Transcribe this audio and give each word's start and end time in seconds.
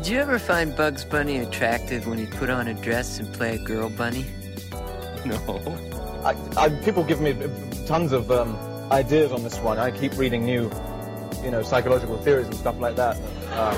Did 0.00 0.08
you 0.12 0.18
ever 0.20 0.38
find 0.38 0.74
Bugs 0.74 1.04
Bunny 1.04 1.40
attractive 1.40 2.06
when 2.06 2.16
he'd 2.16 2.30
put 2.30 2.48
on 2.48 2.68
a 2.68 2.72
dress 2.72 3.18
and 3.18 3.30
play 3.34 3.56
a 3.56 3.58
girl 3.58 3.90
bunny? 3.90 4.24
No. 5.26 5.78
I, 6.24 6.34
I, 6.56 6.70
people 6.70 7.04
give 7.04 7.20
me 7.20 7.36
tons 7.84 8.12
of 8.12 8.30
um, 8.30 8.56
ideas 8.90 9.30
on 9.30 9.42
this 9.42 9.58
one. 9.58 9.78
I 9.78 9.90
keep 9.90 10.16
reading 10.16 10.46
new, 10.46 10.70
you 11.44 11.50
know, 11.50 11.60
psychological 11.62 12.16
theories 12.16 12.46
and 12.46 12.54
stuff 12.54 12.80
like 12.80 12.96
that. 12.96 13.18
Um, 13.52 13.76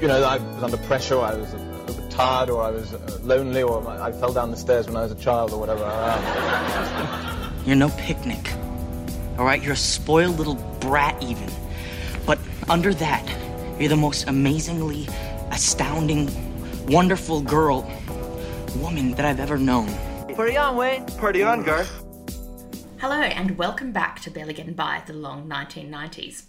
you 0.00 0.08
know, 0.08 0.24
I 0.24 0.38
was 0.38 0.62
under 0.62 0.78
pressure, 0.78 1.20
I 1.20 1.34
was 1.34 1.52
uh, 1.52 2.06
tired, 2.08 2.48
or 2.48 2.62
I 2.62 2.70
was 2.70 2.94
uh, 2.94 3.18
lonely, 3.24 3.62
or 3.62 3.86
I 3.86 4.10
fell 4.12 4.32
down 4.32 4.52
the 4.52 4.56
stairs 4.56 4.86
when 4.86 4.96
I 4.96 5.02
was 5.02 5.12
a 5.12 5.16
child, 5.16 5.52
or 5.52 5.60
whatever. 5.60 5.84
Um, 5.84 7.52
You're 7.66 7.76
no 7.76 7.90
picnic. 7.90 8.50
All 9.36 9.44
right? 9.44 9.62
You're 9.62 9.74
a 9.74 9.76
spoiled 9.76 10.38
little 10.38 10.54
brat, 10.80 11.22
even. 11.22 11.50
But 12.24 12.38
under 12.70 12.94
that, 12.94 13.45
you're 13.78 13.90
the 13.90 13.96
most 13.96 14.26
amazingly 14.28 15.06
astounding, 15.50 16.30
wonderful 16.86 17.42
girl, 17.42 17.82
woman 18.76 19.10
that 19.12 19.26
I've 19.26 19.40
ever 19.40 19.58
known. 19.58 19.88
Party 20.34 20.56
on, 20.56 20.76
Wayne. 20.76 21.04
Party 21.18 21.42
on, 21.42 21.62
Garth. 21.62 22.04
Hello, 22.98 23.20
and 23.20 23.58
welcome 23.58 23.92
back 23.92 24.20
to 24.20 24.30
Barely 24.30 24.54
Getting 24.54 24.72
By 24.72 25.02
the 25.06 25.12
Long 25.12 25.46
1990s. 25.46 26.44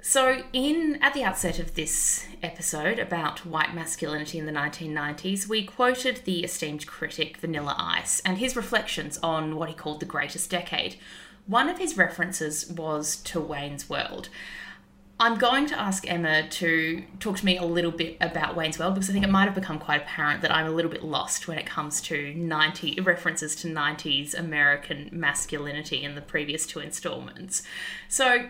So, 0.00 0.42
in 0.54 0.98
at 1.02 1.12
the 1.12 1.22
outset 1.22 1.58
of 1.58 1.74
this 1.74 2.26
episode 2.42 2.98
about 2.98 3.44
white 3.44 3.74
masculinity 3.74 4.38
in 4.38 4.46
the 4.46 4.52
1990s, 4.52 5.48
we 5.48 5.64
quoted 5.64 6.22
the 6.24 6.44
esteemed 6.44 6.86
critic 6.86 7.36
Vanilla 7.36 7.74
Ice 7.78 8.20
and 8.20 8.38
his 8.38 8.56
reflections 8.56 9.18
on 9.22 9.56
what 9.56 9.68
he 9.68 9.74
called 9.74 10.00
the 10.00 10.06
greatest 10.06 10.50
decade. 10.50 10.96
One 11.46 11.68
of 11.68 11.78
his 11.78 11.98
references 11.98 12.70
was 12.70 13.16
to 13.16 13.38
Wayne's 13.38 13.90
World. 13.90 14.30
I'm 15.20 15.36
going 15.36 15.66
to 15.66 15.78
ask 15.78 16.08
Emma 16.08 16.48
to 16.48 17.02
talk 17.18 17.38
to 17.38 17.44
me 17.44 17.58
a 17.58 17.64
little 17.64 17.90
bit 17.90 18.16
about 18.20 18.54
Wayne's 18.54 18.78
World 18.78 18.94
because 18.94 19.10
I 19.10 19.12
think 19.12 19.24
it 19.24 19.30
might 19.30 19.46
have 19.46 19.54
become 19.54 19.80
quite 19.80 20.02
apparent 20.02 20.42
that 20.42 20.54
I'm 20.54 20.66
a 20.66 20.70
little 20.70 20.90
bit 20.90 21.02
lost 21.02 21.48
when 21.48 21.58
it 21.58 21.66
comes 21.66 22.00
to 22.02 22.32
90 22.34 23.00
references 23.00 23.56
to 23.56 23.68
90s 23.68 24.38
American 24.38 25.08
masculinity 25.10 26.04
in 26.04 26.14
the 26.14 26.20
previous 26.20 26.66
two 26.66 26.78
installments. 26.78 27.64
So, 28.08 28.48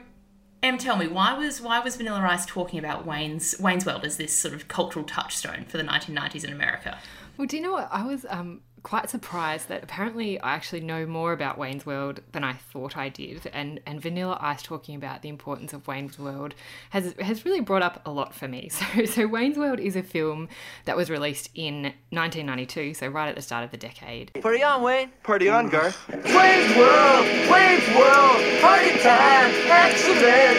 Em, 0.62 0.77
tell 0.77 0.97
me 0.97 1.06
why 1.06 1.38
was 1.38 1.60
why 1.60 1.78
was 1.78 1.97
Vanilla 1.97 2.20
Ice 2.20 2.44
talking 2.44 2.78
about 2.78 3.06
Wayne's 3.06 3.55
Wayne's 3.60 3.86
World 3.86 4.05
as 4.05 4.16
this 4.16 4.36
sort 4.36 4.53
of 4.53 4.69
cultural 4.69 5.05
touchstone 5.05 5.64
for 5.69 5.78
the 5.78 5.84
1990s 5.84 6.44
in 6.44 6.53
America? 6.53 6.98
Well, 7.38 7.47
do 7.47 7.56
you 7.56 7.62
know 7.62 7.72
what? 7.72 7.88
I 7.92 8.05
was 8.05 8.27
um, 8.28 8.60
quite 8.89 9.11
surprised 9.11 9.69
that 9.69 9.84
apparently 9.84 10.41
I 10.41 10.55
actually 10.55 10.81
know 10.81 11.05
more 11.05 11.34
about 11.34 11.58
Wayne's 11.58 11.84
World 11.84 12.20
than 12.33 12.42
I 12.42 12.55
thought 12.55 12.97
I 12.97 13.11
did. 13.11 13.50
And, 13.53 13.81
and 13.84 14.00
Vanilla 14.00 14.39
Ice 14.41 14.62
talking 14.62 14.94
about 14.94 15.20
the 15.20 15.28
importance 15.28 15.75
of 15.75 15.86
Wayne's 15.86 16.19
World 16.19 16.55
has, 16.89 17.12
has 17.20 17.44
really 17.44 17.61
brought 17.61 17.83
up 17.83 18.00
a 18.06 18.11
lot 18.11 18.34
for 18.34 18.48
me. 18.48 18.70
So, 18.78 19.05
so 19.05 19.27
Wayne's 19.27 19.59
World 19.59 19.81
is 19.81 19.97
a 19.97 20.03
film 20.05 20.48
that 20.84 20.97
was 20.97 21.11
released 21.11 21.50
in 21.55 21.83
1992, 22.11 22.94
so 22.94 23.09
right 23.09 23.28
at 23.28 23.34
the 23.34 23.42
start 23.42 23.64
of 23.64 23.72
the 23.72 23.77
decade. 23.77 24.33
Party 24.41 24.62
on, 24.62 24.83
Wayne. 24.83 25.11
Party 25.25 25.48
on, 25.48 25.69
Garth. 25.69 25.98
Wayne's 26.09 26.77
World. 26.77 27.27
Wayne's 27.50 27.89
World. 27.94 28.61
Party 28.61 28.91
time. 29.00 29.50
Excellent. 29.66 30.59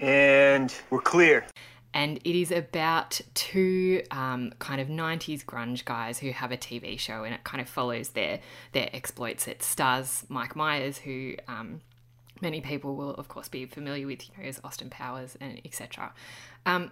And 0.00 0.74
we're 0.90 1.00
clear. 1.00 1.44
And 1.94 2.18
it 2.24 2.38
is 2.38 2.50
about 2.50 3.20
two 3.34 4.02
um, 4.10 4.52
kind 4.58 4.80
of 4.80 4.88
90s 4.88 5.44
grunge 5.44 5.84
guys 5.84 6.18
who 6.18 6.32
have 6.32 6.50
a 6.50 6.56
TV 6.56 6.98
show 6.98 7.22
and 7.22 7.32
it 7.32 7.44
kind 7.44 7.60
of 7.60 7.68
follows 7.68 8.10
their 8.10 8.40
their 8.72 8.90
exploits. 8.92 9.46
It 9.46 9.62
stars 9.62 10.24
Mike 10.28 10.56
Myers, 10.56 10.98
who 10.98 11.36
um, 11.46 11.80
many 12.42 12.60
people 12.60 12.96
will 12.96 13.12
of 13.12 13.28
course 13.28 13.48
be 13.48 13.64
familiar 13.64 14.08
with, 14.08 14.28
you 14.28 14.34
know, 14.36 14.48
as 14.48 14.60
Austin 14.64 14.90
Powers 14.90 15.38
and 15.40 15.60
etc. 15.64 16.12
Um, 16.66 16.90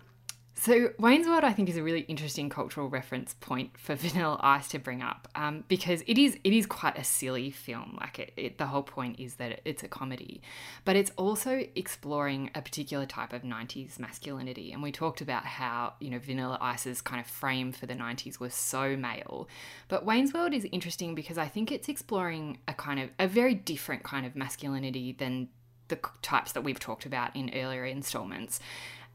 so 0.63 0.91
Wayne's 0.97 1.27
World, 1.27 1.43
I 1.43 1.53
think, 1.53 1.69
is 1.69 1.77
a 1.77 1.83
really 1.83 2.03
interesting 2.03 2.49
cultural 2.49 2.89
reference 2.89 3.35
point 3.35 3.77
for 3.77 3.95
Vanilla 3.97 4.39
Ice 4.45 4.69
to 4.69 4.79
bring 4.79 5.03
up 5.03 5.27
um, 5.35 5.65
because 5.67 6.05
it 6.07 6.19
is 6.19 6.39
it 6.45 6.53
is 6.53 6.67
quite 6.67 6.97
a 6.97 7.03
silly 7.03 7.51
film. 7.51 7.99
Like 8.01 8.21
it, 8.21 8.33
it, 8.37 8.59
the 8.59 8.67
whole 8.67 8.85
point 8.85 9.19
is 9.19 9.35
that 9.35 9.61
it's 9.65 9.83
a 9.83 9.89
comedy, 9.89 10.41
but 10.85 10.95
it's 10.95 11.11
also 11.17 11.65
exploring 11.75 12.53
a 12.55 12.63
particular 12.63 13.07
type 13.07 13.33
of 13.33 13.43
'90s 13.43 13.99
masculinity. 13.99 14.73
And 14.73 14.85
we 14.85 14.93
talked 14.93 15.21
about 15.21 15.45
how 15.45 15.95
you 15.99 16.11
know 16.11 16.21
Vanilla 16.21 16.59
Ice's 16.61 17.03
kind 17.03 17.21
of 17.21 17.27
frame 17.27 17.73
for 17.73 17.87
the 17.87 17.95
'90s 17.95 18.39
was 18.39 18.55
so 18.55 18.97
male, 18.97 19.49
but 19.89 20.07
Wayne's 20.07 20.33
World 20.33 20.55
is 20.55 20.65
interesting 20.71 21.17
because 21.17 21.39
I 21.39 21.49
think 21.49 21.73
it's 21.73 21.89
exploring 21.89 22.59
a 22.69 22.73
kind 22.73 23.01
of 23.01 23.11
a 23.19 23.27
very 23.27 23.57
different 23.57 24.05
kind 24.05 24.25
of 24.25 24.37
masculinity 24.37 25.11
than 25.11 25.49
the 25.89 25.99
types 26.23 26.53
that 26.53 26.63
we've 26.63 26.79
talked 26.79 27.05
about 27.05 27.35
in 27.35 27.51
earlier 27.53 27.85
installments. 27.85 28.61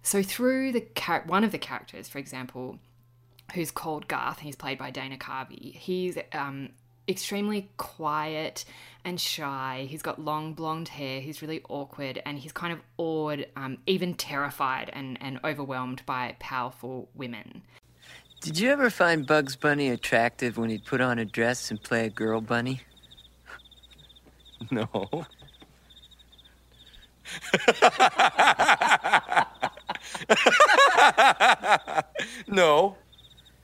So 0.03 0.23
through 0.23 0.71
the 0.71 0.85
char- 0.95 1.23
one 1.25 1.43
of 1.43 1.51
the 1.51 1.57
characters, 1.57 2.07
for 2.07 2.17
example, 2.17 2.79
who's 3.53 3.71
called 3.71 4.07
Garth, 4.07 4.37
and 4.37 4.45
he's 4.45 4.55
played 4.55 4.77
by 4.77 4.91
Dana 4.91 5.17
Carvey. 5.17 5.73
He's 5.75 6.17
um, 6.33 6.69
extremely 7.07 7.69
quiet 7.77 8.65
and 9.05 9.19
shy. 9.19 9.87
He's 9.89 10.01
got 10.01 10.19
long 10.19 10.53
blonde 10.53 10.89
hair. 10.89 11.21
He's 11.21 11.41
really 11.41 11.61
awkward 11.69 12.21
and 12.25 12.37
he's 12.37 12.51
kind 12.51 12.73
of 12.73 12.79
awed, 12.97 13.47
um, 13.55 13.77
even 13.85 14.13
terrified 14.13 14.89
and, 14.93 15.17
and 15.21 15.39
overwhelmed 15.43 16.05
by 16.05 16.35
powerful 16.39 17.09
women. 17.15 17.61
Did 18.41 18.59
you 18.59 18.69
ever 18.69 18.89
find 18.89 19.25
Bugs 19.25 19.55
Bunny 19.55 19.89
attractive 19.89 20.57
when 20.57 20.69
he'd 20.69 20.85
put 20.85 21.01
on 21.01 21.17
a 21.19 21.25
dress 21.25 21.71
and 21.71 21.81
play 21.81 22.05
a 22.05 22.09
girl 22.09 22.41
bunny? 22.41 22.81
No. 24.71 25.07
no. 32.47 32.95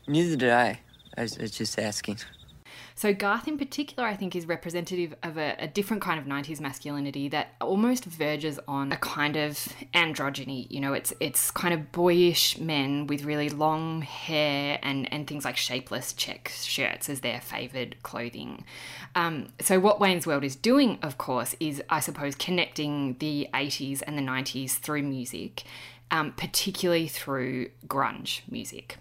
Neither 0.07 0.35
did 0.35 0.51
I. 0.51 0.79
I 1.17 1.21
was, 1.21 1.37
I 1.37 1.43
was 1.43 1.51
just 1.51 1.79
asking. 1.79 2.17
So 2.95 3.13
Garth, 3.13 3.47
in 3.47 3.57
particular, 3.57 4.07
I 4.07 4.15
think 4.15 4.35
is 4.35 4.45
representative 4.45 5.15
of 5.23 5.37
a, 5.37 5.55
a, 5.59 5.67
different 5.67 6.03
kind 6.03 6.19
of 6.19 6.25
'90s 6.25 6.59
masculinity 6.59 7.27
that 7.29 7.49
almost 7.59 8.05
verges 8.05 8.59
on 8.67 8.91
a 8.91 8.97
kind 8.97 9.35
of 9.35 9.53
androgyny. 9.93 10.69
You 10.69 10.79
know, 10.79 10.93
it's 10.93 11.11
it's 11.19 11.49
kind 11.49 11.73
of 11.73 11.91
boyish 11.91 12.59
men 12.59 13.07
with 13.07 13.23
really 13.23 13.49
long 13.49 14.03
hair 14.03 14.79
and 14.83 15.11
and 15.11 15.25
things 15.25 15.43
like 15.43 15.57
shapeless 15.57 16.13
check 16.13 16.51
shirts 16.55 17.09
as 17.09 17.21
their 17.21 17.41
favoured 17.41 17.95
clothing. 18.03 18.63
Um, 19.15 19.47
so 19.59 19.79
what 19.79 19.99
Wayne's 19.99 20.27
World 20.27 20.43
is 20.43 20.55
doing, 20.55 20.99
of 21.01 21.17
course, 21.17 21.55
is 21.59 21.81
I 21.89 21.99
suppose 21.99 22.35
connecting 22.35 23.17
the 23.17 23.49
'80s 23.53 24.03
and 24.05 24.17
the 24.17 24.21
'90s 24.21 24.77
through 24.77 25.03
music, 25.03 25.63
um, 26.13 26.31
particularly 26.33 27.07
through 27.07 27.69
grunge 27.87 28.41
music. 28.49 28.97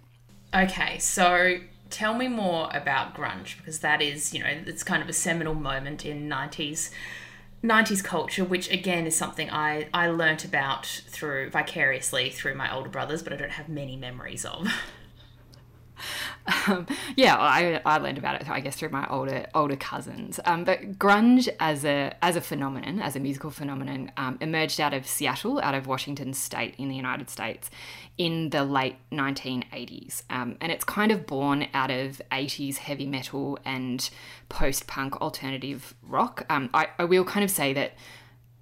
Okay, 0.54 0.98
so 0.98 1.58
tell 1.90 2.14
me 2.14 2.26
more 2.26 2.70
about 2.72 3.14
grunge 3.14 3.58
because 3.58 3.80
that 3.80 4.00
is, 4.00 4.32
you 4.32 4.40
know, 4.40 4.48
it's 4.48 4.82
kind 4.82 5.02
of 5.02 5.08
a 5.10 5.12
seminal 5.12 5.54
moment 5.54 6.04
in 6.04 6.28
90s 6.28 6.90
90s 7.62 8.02
culture 8.02 8.44
which 8.44 8.68
again 8.72 9.06
is 9.06 9.14
something 9.14 9.48
I 9.48 9.86
I 9.94 10.08
learnt 10.08 10.44
about 10.44 10.84
through 11.06 11.50
vicariously 11.50 12.28
through 12.30 12.56
my 12.56 12.74
older 12.74 12.88
brothers 12.88 13.22
but 13.22 13.32
I 13.32 13.36
don't 13.36 13.52
have 13.52 13.68
many 13.68 13.94
memories 13.94 14.44
of. 14.44 14.66
Um, 16.68 16.86
yeah, 17.16 17.36
I, 17.36 17.80
I 17.84 17.98
learned 17.98 18.18
about 18.18 18.40
it, 18.40 18.48
I 18.48 18.60
guess, 18.60 18.76
through 18.76 18.90
my 18.90 19.06
older 19.08 19.46
older 19.54 19.76
cousins. 19.76 20.40
Um, 20.44 20.64
but 20.64 20.98
grunge 20.98 21.48
as 21.60 21.84
a 21.84 22.14
as 22.22 22.36
a 22.36 22.40
phenomenon, 22.40 23.00
as 23.00 23.16
a 23.16 23.20
musical 23.20 23.50
phenomenon, 23.50 24.12
um, 24.16 24.38
emerged 24.40 24.80
out 24.80 24.94
of 24.94 25.06
Seattle, 25.06 25.60
out 25.60 25.74
of 25.74 25.86
Washington 25.86 26.34
State 26.34 26.74
in 26.78 26.88
the 26.88 26.96
United 26.96 27.30
States, 27.30 27.70
in 28.18 28.50
the 28.50 28.64
late 28.64 28.96
1980s, 29.10 30.22
um, 30.30 30.56
and 30.60 30.72
it's 30.72 30.84
kind 30.84 31.12
of 31.12 31.26
born 31.26 31.68
out 31.74 31.90
of 31.90 32.20
80s 32.30 32.76
heavy 32.78 33.06
metal 33.06 33.58
and 33.64 34.10
post 34.48 34.86
punk 34.86 35.20
alternative 35.20 35.94
rock. 36.02 36.44
Um, 36.50 36.70
I, 36.74 36.88
I 36.98 37.04
will 37.04 37.24
kind 37.24 37.44
of 37.44 37.50
say 37.50 37.72
that. 37.74 37.92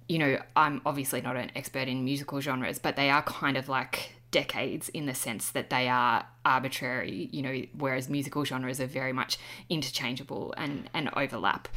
You 0.07 0.19
know, 0.19 0.41
I'm 0.57 0.81
obviously 0.85 1.21
not 1.21 1.37
an 1.37 1.51
expert 1.55 1.87
in 1.87 2.03
musical 2.03 2.41
genres, 2.41 2.79
but 2.79 2.97
they 2.97 3.09
are 3.09 3.21
kind 3.21 3.55
of 3.55 3.69
like 3.69 4.11
decades 4.31 4.89
in 4.89 5.05
the 5.05 5.13
sense 5.13 5.51
that 5.51 5.69
they 5.69 5.87
are 5.87 6.25
arbitrary, 6.45 7.29
you 7.31 7.41
know, 7.41 7.61
whereas 7.77 8.09
musical 8.09 8.43
genres 8.45 8.79
are 8.79 8.87
very 8.87 9.13
much 9.13 9.37
interchangeable 9.69 10.53
and, 10.57 10.89
and 10.93 11.09
overlap. 11.15 11.67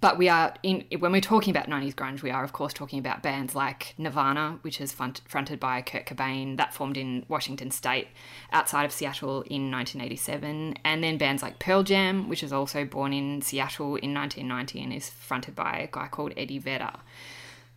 But 0.00 0.18
we 0.18 0.28
are 0.28 0.52
in 0.64 0.84
when 0.98 1.12
we're 1.12 1.20
talking 1.20 1.54
about 1.54 1.68
90s 1.68 1.94
grunge, 1.94 2.22
we 2.22 2.30
are 2.32 2.42
of 2.42 2.52
course 2.52 2.72
talking 2.72 2.98
about 2.98 3.22
bands 3.22 3.54
like 3.54 3.94
Nirvana, 3.96 4.58
which 4.62 4.80
is 4.80 4.92
front, 4.92 5.20
fronted 5.28 5.60
by 5.60 5.80
Kurt 5.80 6.06
Cobain, 6.06 6.56
that 6.56 6.74
formed 6.74 6.96
in 6.96 7.24
Washington 7.28 7.70
State, 7.70 8.08
outside 8.52 8.84
of 8.84 8.90
Seattle 8.90 9.42
in 9.42 9.70
1987, 9.70 10.74
and 10.84 11.04
then 11.04 11.18
bands 11.18 11.40
like 11.40 11.60
Pearl 11.60 11.84
Jam, 11.84 12.28
which 12.28 12.42
is 12.42 12.52
also 12.52 12.84
born 12.84 13.12
in 13.12 13.42
Seattle 13.42 13.94
in 13.94 14.12
1990 14.12 14.82
and 14.82 14.92
is 14.92 15.08
fronted 15.08 15.54
by 15.54 15.78
a 15.78 15.88
guy 15.88 16.08
called 16.08 16.32
Eddie 16.36 16.58
Vedder. 16.58 16.94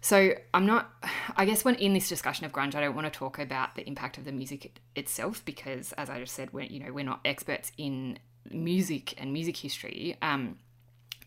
So 0.05 0.35
I'm 0.53 0.67
not. 0.67 0.91
I 1.35 1.45
guess 1.45 1.65
when 1.65 1.73
in 1.75 1.93
this 1.93 2.07
discussion 2.07 2.45
of 2.45 2.51
grunge, 2.51 2.75
I 2.75 2.81
don't 2.81 2.93
want 2.93 3.11
to 3.11 3.19
talk 3.19 3.39
about 3.39 3.73
the 3.73 3.87
impact 3.87 4.19
of 4.19 4.25
the 4.25 4.31
music 4.31 4.79
itself 4.95 5.43
because, 5.43 5.93
as 5.93 6.11
I 6.11 6.19
just 6.19 6.35
said, 6.35 6.53
we're 6.53 6.65
you 6.65 6.79
know 6.79 6.93
we're 6.93 7.03
not 7.03 7.21
experts 7.25 7.71
in 7.75 8.19
music 8.51 9.19
and 9.19 9.33
music 9.33 9.57
history. 9.57 10.15
Um, 10.21 10.59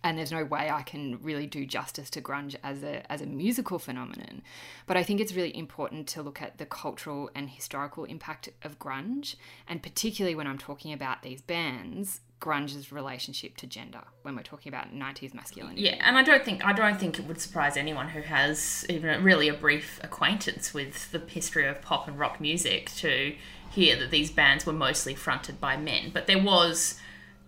and 0.05 0.17
there's 0.17 0.31
no 0.31 0.45
way 0.45 0.71
I 0.71 0.83
can 0.83 1.19
really 1.21 1.49
do 1.49 1.67
justice 1.67 2.09
to 2.11 2.23
grunge 2.23 2.55
as 2.63 2.85
a 2.85 3.11
as 3.11 3.21
a 3.21 3.27
musical 3.27 3.81
phenomenon. 3.81 4.43
But 4.87 4.97
I 4.97 5.03
think 5.03 5.21
it's 5.21 5.35
really 5.35 5.57
important 5.57 6.07
to 6.11 6.23
look 6.23 6.41
at 6.41 6.59
the 6.59 6.67
cultural 6.67 7.31
and 7.35 7.51
historical 7.51 8.05
impact 8.05 8.49
of 8.63 8.79
grunge, 8.79 9.35
and 9.67 9.83
particularly 9.83 10.37
when 10.37 10.47
I'm 10.47 10.57
talking 10.57 10.93
about 10.93 11.25
these 11.25 11.41
bands, 11.41 12.21
grunge's 12.41 12.93
relationship 12.93 13.57
to 13.57 13.67
gender 13.67 14.03
when 14.23 14.37
we're 14.37 14.43
talking 14.43 14.73
about 14.73 14.95
90s 14.95 15.35
masculinity. 15.35 15.83
Yeah, 15.83 15.97
and 16.01 16.17
I 16.17 16.23
don't 16.23 16.45
think 16.45 16.65
I 16.65 16.73
don't 16.73 16.99
think 16.99 17.19
it 17.19 17.27
would 17.27 17.41
surprise 17.41 17.77
anyone 17.77 18.09
who 18.09 18.21
has 18.23 18.87
even 18.89 19.23
really 19.25 19.49
a 19.49 19.55
brief 19.55 20.01
acquaintance 20.03 20.73
with 20.73 21.11
the 21.11 21.19
history 21.19 21.67
of 21.67 21.83
pop 21.83 22.07
and 22.07 22.19
rock 22.19 22.41
music 22.41 22.91
to 22.97 23.35
hear 23.71 23.97
that 23.97 24.11
these 24.11 24.31
bands 24.31 24.65
were 24.67 24.73
mostly 24.73 25.15
fronted 25.15 25.61
by 25.61 25.77
men. 25.77 26.11
But 26.13 26.27
there 26.27 26.43
was 26.43 26.99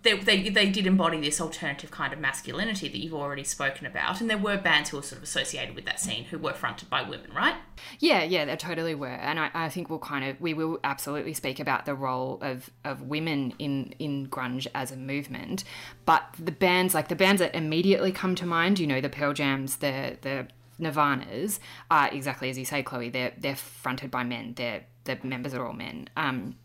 they, 0.03 0.17
they, 0.17 0.49
they 0.49 0.69
did 0.69 0.87
embody 0.87 1.19
this 1.19 1.39
alternative 1.39 1.91
kind 1.91 2.11
of 2.11 2.19
masculinity 2.19 2.87
that 2.87 2.97
you've 2.97 3.13
already 3.13 3.43
spoken 3.43 3.85
about, 3.85 4.19
and 4.19 4.29
there 4.29 4.37
were 4.37 4.57
bands 4.57 4.89
who 4.89 4.97
were 4.97 5.03
sort 5.03 5.17
of 5.17 5.23
associated 5.23 5.75
with 5.75 5.85
that 5.85 5.99
scene 5.99 6.25
who 6.25 6.37
were 6.37 6.53
fronted 6.53 6.89
by 6.89 7.03
women, 7.03 7.31
right? 7.35 7.55
Yeah, 7.99 8.23
yeah, 8.23 8.45
they 8.45 8.55
totally 8.55 8.95
were, 8.95 9.07
and 9.07 9.39
I, 9.39 9.51
I 9.53 9.69
think 9.69 9.89
we'll 9.89 9.99
kind 9.99 10.25
of 10.25 10.41
we 10.41 10.53
will 10.53 10.79
absolutely 10.83 11.33
speak 11.33 11.59
about 11.59 11.85
the 11.85 11.93
role 11.93 12.39
of 12.41 12.69
of 12.83 13.03
women 13.03 13.53
in 13.59 13.93
in 13.99 14.27
grunge 14.27 14.65
as 14.73 14.91
a 14.91 14.97
movement, 14.97 15.63
but 16.05 16.23
the 16.39 16.51
bands 16.51 16.95
like 16.95 17.07
the 17.07 17.15
bands 17.15 17.39
that 17.39 17.53
immediately 17.53 18.11
come 18.11 18.33
to 18.35 18.45
mind, 18.45 18.79
you 18.79 18.87
know, 18.87 19.01
the 19.01 19.09
Pearl 19.09 19.33
Jams, 19.33 19.77
the 19.77 20.17
the 20.21 20.47
Nirvanas, 20.79 21.59
are 21.91 22.09
exactly 22.11 22.49
as 22.49 22.57
you 22.57 22.65
say, 22.65 22.81
Chloe. 22.81 23.09
They're 23.09 23.33
they're 23.37 23.55
fronted 23.55 24.09
by 24.09 24.23
men. 24.23 24.53
They're 24.55 24.85
the 25.03 25.17
members 25.23 25.53
are 25.53 25.65
all 25.65 25.73
men. 25.73 26.09
Um, 26.15 26.55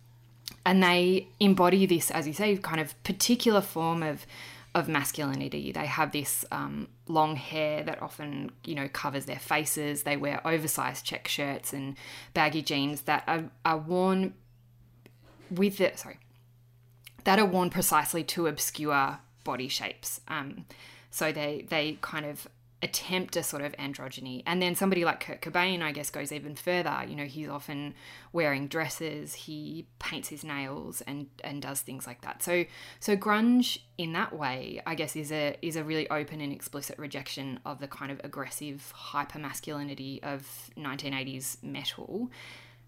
and 0.66 0.82
they 0.82 1.28
embody 1.38 1.86
this, 1.86 2.10
as 2.10 2.26
you 2.26 2.32
say, 2.32 2.56
kind 2.56 2.80
of 2.80 3.00
particular 3.04 3.62
form 3.62 4.02
of 4.02 4.26
of 4.74 4.88
masculinity. 4.88 5.72
They 5.72 5.86
have 5.86 6.12
this 6.12 6.44
um, 6.50 6.88
long 7.08 7.34
hair 7.36 7.82
that 7.84 8.02
often, 8.02 8.50
you 8.62 8.74
know, 8.74 8.88
covers 8.88 9.24
their 9.24 9.38
faces. 9.38 10.02
They 10.02 10.18
wear 10.18 10.46
oversized 10.46 11.06
check 11.06 11.28
shirts 11.28 11.72
and 11.72 11.96
baggy 12.34 12.60
jeans 12.60 13.02
that 13.02 13.24
are, 13.26 13.44
are 13.64 13.78
worn 13.78 14.34
with 15.50 15.78
the 15.78 15.92
sorry 15.94 16.18
that 17.24 17.38
are 17.38 17.46
worn 17.46 17.70
precisely 17.70 18.22
to 18.24 18.48
obscure 18.48 19.18
body 19.44 19.68
shapes. 19.68 20.20
Um, 20.28 20.66
so 21.10 21.32
they 21.32 21.64
they 21.70 21.96
kind 22.02 22.26
of 22.26 22.48
attempt 22.82 23.36
a 23.36 23.42
sort 23.42 23.62
of 23.62 23.72
androgyny. 23.72 24.42
And 24.46 24.60
then 24.60 24.74
somebody 24.74 25.04
like 25.04 25.20
Kurt 25.20 25.40
Cobain, 25.40 25.82
I 25.82 25.92
guess, 25.92 26.10
goes 26.10 26.30
even 26.30 26.54
further. 26.54 27.04
You 27.08 27.16
know, 27.16 27.24
he's 27.24 27.48
often 27.48 27.94
wearing 28.32 28.68
dresses, 28.68 29.34
he 29.34 29.86
paints 29.98 30.28
his 30.28 30.44
nails 30.44 31.00
and 31.02 31.28
and 31.42 31.62
does 31.62 31.80
things 31.80 32.06
like 32.06 32.20
that. 32.22 32.42
So 32.42 32.64
so 33.00 33.16
grunge 33.16 33.78
in 33.96 34.12
that 34.12 34.36
way, 34.36 34.82
I 34.86 34.94
guess, 34.94 35.16
is 35.16 35.32
a 35.32 35.56
is 35.62 35.76
a 35.76 35.84
really 35.84 36.08
open 36.10 36.40
and 36.40 36.52
explicit 36.52 36.98
rejection 36.98 37.60
of 37.64 37.80
the 37.80 37.88
kind 37.88 38.12
of 38.12 38.20
aggressive 38.24 38.92
hyper 38.94 39.38
masculinity 39.38 40.22
of 40.22 40.70
1980s 40.76 41.62
metal, 41.62 42.30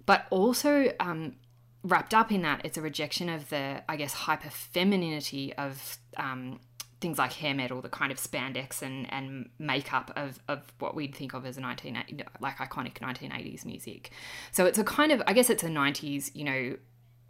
but 0.04 0.26
also 0.30 0.92
um, 1.00 1.36
wrapped 1.82 2.14
up 2.14 2.30
in 2.32 2.42
that, 2.42 2.60
it's 2.64 2.76
a 2.76 2.82
rejection 2.82 3.28
of 3.28 3.48
the, 3.50 3.82
I 3.88 3.96
guess, 3.96 4.12
hyper 4.12 4.50
femininity 4.50 5.54
of 5.54 5.98
um, 6.16 6.60
things 7.00 7.18
like 7.18 7.32
hair 7.34 7.54
metal, 7.54 7.80
the 7.80 7.88
kind 7.88 8.10
of 8.10 8.18
spandex 8.18 8.82
and, 8.82 9.12
and 9.12 9.48
makeup 9.58 10.12
of, 10.16 10.40
of 10.48 10.62
what 10.78 10.94
we'd 10.94 11.14
think 11.14 11.32
of 11.32 11.46
as 11.46 11.56
a 11.56 11.60
19 11.60 12.02
like 12.40 12.56
iconic 12.56 12.94
1980s 12.94 13.64
music. 13.64 14.10
So 14.50 14.66
it's 14.66 14.78
a 14.78 14.84
kind 14.84 15.12
of 15.12 15.22
I 15.26 15.32
guess 15.32 15.50
it's 15.50 15.62
a 15.62 15.68
90s, 15.68 16.30
you 16.34 16.44
know, 16.44 16.76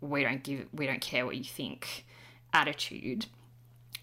we 0.00 0.22
don't 0.22 0.42
give 0.42 0.66
we 0.72 0.86
don't 0.86 1.00
care 1.00 1.26
what 1.26 1.36
you 1.36 1.44
think 1.44 2.06
attitude. 2.52 3.26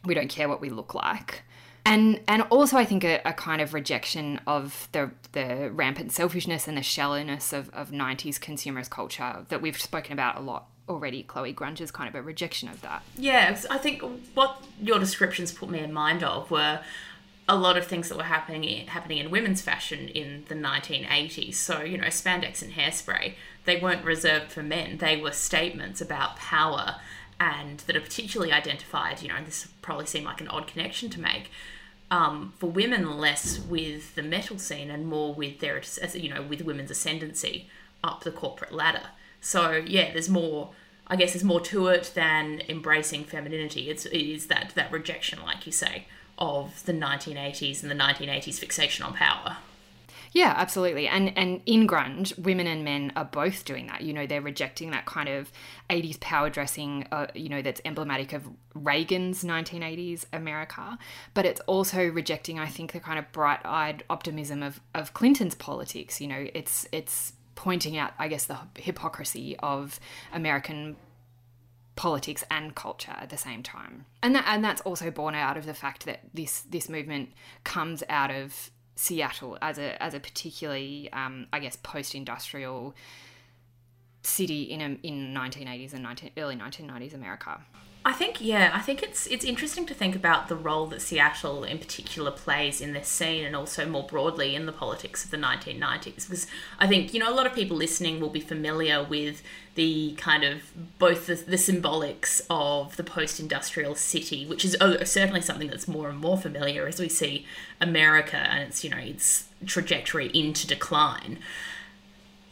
We 0.03 0.13
don't 0.13 0.29
care 0.29 0.47
what 0.47 0.61
we 0.61 0.69
look 0.69 0.93
like. 0.93 1.43
And 1.83 2.21
and 2.27 2.43
also 2.43 2.77
I 2.77 2.85
think 2.85 3.03
a, 3.03 3.21
a 3.25 3.33
kind 3.33 3.61
of 3.61 3.73
rejection 3.73 4.39
of 4.45 4.87
the 4.91 5.11
the 5.31 5.71
rampant 5.71 6.11
selfishness 6.11 6.67
and 6.67 6.77
the 6.77 6.83
shallowness 6.83 7.53
of, 7.53 7.69
of 7.69 7.91
90s 7.91 8.39
consumerist 8.39 8.91
culture 8.91 9.45
that 9.49 9.61
we've 9.61 9.79
spoken 9.79 10.13
about 10.13 10.37
a 10.37 10.41
lot 10.41 10.67
already 10.87 11.23
Chloe 11.23 11.53
Grunge 11.53 11.81
is 11.81 11.91
kind 11.91 12.07
of 12.07 12.15
a 12.15 12.21
rejection 12.21 12.69
of 12.69 12.81
that. 12.81 13.03
Yeah, 13.17 13.59
I 13.69 13.77
think 13.77 14.03
what 14.33 14.63
your 14.81 14.99
descriptions 14.99 15.51
put 15.51 15.69
me 15.69 15.79
in 15.79 15.91
mind 15.91 16.23
of 16.23 16.51
were 16.51 16.81
a 17.47 17.55
lot 17.55 17.77
of 17.77 17.85
things 17.85 18.09
that 18.09 18.17
were 18.17 18.23
happening 18.23 18.63
in, 18.63 18.87
happening 18.87 19.19
in 19.19 19.29
women's 19.29 19.61
fashion 19.61 20.07
in 20.09 20.45
the 20.47 20.55
1980s. 20.55 21.55
So, 21.55 21.81
you 21.81 21.97
know, 21.97 22.07
spandex 22.07 22.61
and 22.61 22.73
hairspray, 22.73 23.35
they 23.65 23.79
weren't 23.79 24.03
reserved 24.03 24.51
for 24.51 24.63
men. 24.63 24.97
They 24.97 25.17
were 25.17 25.31
statements 25.31 26.01
about 26.01 26.37
power 26.37 26.95
and 27.39 27.79
that 27.79 27.95
are 27.95 28.01
particularly 28.01 28.51
identified, 28.51 29.21
you 29.21 29.27
know, 29.27 29.35
and 29.35 29.45
this 29.45 29.67
probably 29.81 30.05
seemed 30.05 30.25
like 30.25 30.41
an 30.41 30.47
odd 30.47 30.67
connection 30.67 31.09
to 31.11 31.19
make. 31.19 31.51
Um, 32.09 32.53
for 32.57 32.67
women, 32.67 33.17
less 33.17 33.59
with 33.59 34.15
the 34.15 34.23
metal 34.23 34.57
scene 34.57 34.89
and 34.89 35.05
more 35.07 35.33
with 35.33 35.59
their, 35.59 35.81
you 36.13 36.29
know, 36.29 36.41
with 36.41 36.61
women's 36.61 36.91
ascendancy 36.91 37.67
up 38.03 38.23
the 38.23 38.31
corporate 38.31 38.71
ladder. 38.71 39.09
So 39.41 39.71
yeah, 39.71 40.11
there's 40.11 40.29
more. 40.29 40.71
I 41.07 41.15
guess 41.15 41.33
there's 41.33 41.43
more 41.43 41.61
to 41.61 41.87
it 41.87 42.11
than 42.15 42.63
embracing 42.67 43.25
femininity. 43.25 43.89
It's 43.89 44.05
it 44.05 44.17
is 44.17 44.47
that 44.47 44.73
that 44.75 44.91
rejection, 44.91 45.39
like 45.43 45.65
you 45.65 45.71
say, 45.71 46.07
of 46.37 46.83
the 46.85 46.93
1980s 46.93 47.83
and 47.83 47.91
the 47.91 47.95
1980s 47.95 48.59
fixation 48.59 49.05
on 49.05 49.13
power. 49.13 49.57
Yeah, 50.35 50.53
absolutely. 50.57 51.07
And 51.07 51.31
and 51.37 51.61
in 51.65 51.87
grunge, 51.87 52.37
women 52.37 52.67
and 52.67 52.83
men 52.83 53.13
are 53.15 53.23
both 53.23 53.63
doing 53.63 53.87
that. 53.87 54.01
You 54.01 54.11
know, 54.11 54.27
they're 54.27 54.41
rejecting 54.41 54.91
that 54.91 55.05
kind 55.05 55.29
of 55.29 55.49
80s 55.89 56.19
power 56.19 56.49
dressing, 56.49 57.07
uh, 57.09 57.27
you 57.33 57.47
know, 57.47 57.61
that's 57.61 57.79
emblematic 57.85 58.33
of 58.33 58.43
Reagan's 58.73 59.45
1980s 59.45 60.25
America. 60.33 60.97
But 61.33 61.45
it's 61.45 61.61
also 61.61 62.05
rejecting, 62.05 62.59
I 62.59 62.67
think, 62.67 62.91
the 62.91 62.99
kind 62.99 63.17
of 63.17 63.31
bright-eyed 63.31 64.03
optimism 64.09 64.61
of, 64.61 64.81
of 64.93 65.13
Clinton's 65.13 65.55
politics. 65.55 66.19
You 66.19 66.27
know, 66.27 66.47
it's 66.53 66.85
it's 66.91 67.31
pointing 67.55 67.97
out, 67.97 68.13
I 68.19 68.27
guess, 68.27 68.45
the 68.45 68.57
hypocrisy 68.77 69.55
of 69.59 69.99
American 70.33 70.97
politics 71.95 72.43
and 72.51 72.75
culture 72.75 73.15
at 73.17 73.29
the 73.29 73.37
same 73.37 73.63
time. 73.63 74.05
And 74.21 74.35
that 74.35 74.45
and 74.47 74.63
that's 74.63 74.81
also 74.81 75.09
born 75.09 75.33
out 75.35 75.57
of 75.57 75.65
the 75.65 75.73
fact 75.73 76.05
that 76.05 76.21
this 76.33 76.61
this 76.61 76.89
movement 76.89 77.29
comes 77.63 78.03
out 78.09 78.31
of 78.31 78.71
Seattle 78.95 79.57
as 79.61 79.77
a 79.77 80.01
as 80.03 80.13
a 80.13 80.19
particularly 80.19 81.09
um, 81.13 81.47
I 81.53 81.59
guess 81.59 81.77
post 81.77 82.15
industrial 82.15 82.95
city 84.23 84.63
in 84.63 84.81
a, 84.81 85.07
in 85.07 85.33
1980s 85.33 85.93
and 85.93 86.03
19, 86.03 86.31
early 86.37 86.55
1990s 86.55 87.13
America. 87.13 87.61
I 88.07 88.13
think 88.13 88.39
yeah, 88.39 88.69
I 88.71 88.81
think 88.81 89.01
it's 89.01 89.25
it's 89.25 89.43
interesting 89.43 89.87
to 89.87 89.95
think 89.95 90.15
about 90.15 90.47
the 90.47 90.55
role 90.55 90.85
that 90.87 91.01
Seattle 91.01 91.63
in 91.63 91.79
particular 91.79 92.29
plays 92.29 92.79
in 92.79 92.93
this 92.93 93.07
scene 93.07 93.43
and 93.43 93.55
also 93.55 93.87
more 93.87 94.03
broadly 94.03 94.53
in 94.53 94.67
the 94.67 94.71
politics 94.71 95.25
of 95.25 95.31
the 95.31 95.37
1990s 95.37 96.29
because 96.29 96.45
I 96.77 96.85
think 96.85 97.15
you 97.15 97.19
know 97.19 97.27
a 97.27 97.33
lot 97.33 97.47
of 97.47 97.53
people 97.53 97.75
listening 97.75 98.19
will 98.19 98.29
be 98.29 98.41
familiar 98.41 99.03
with 99.03 99.41
the 99.73 100.13
kind 100.17 100.43
of 100.43 100.61
both 100.99 101.25
the, 101.25 101.33
the 101.33 101.55
symbolics 101.55 102.41
of 102.47 102.95
the 102.95 103.03
post-industrial 103.03 103.95
city 103.95 104.45
which 104.45 104.63
is 104.63 104.77
oh, 104.79 105.03
certainly 105.03 105.41
something 105.41 105.69
that's 105.69 105.87
more 105.87 106.07
and 106.07 106.19
more 106.19 106.37
familiar 106.37 106.85
as 106.85 106.99
we 106.99 107.09
see 107.09 107.47
America 107.81 108.37
and 108.37 108.61
its 108.69 108.83
you 108.83 108.91
know 108.91 108.97
its 108.97 109.47
trajectory 109.65 110.27
into 110.27 110.67
decline. 110.67 111.39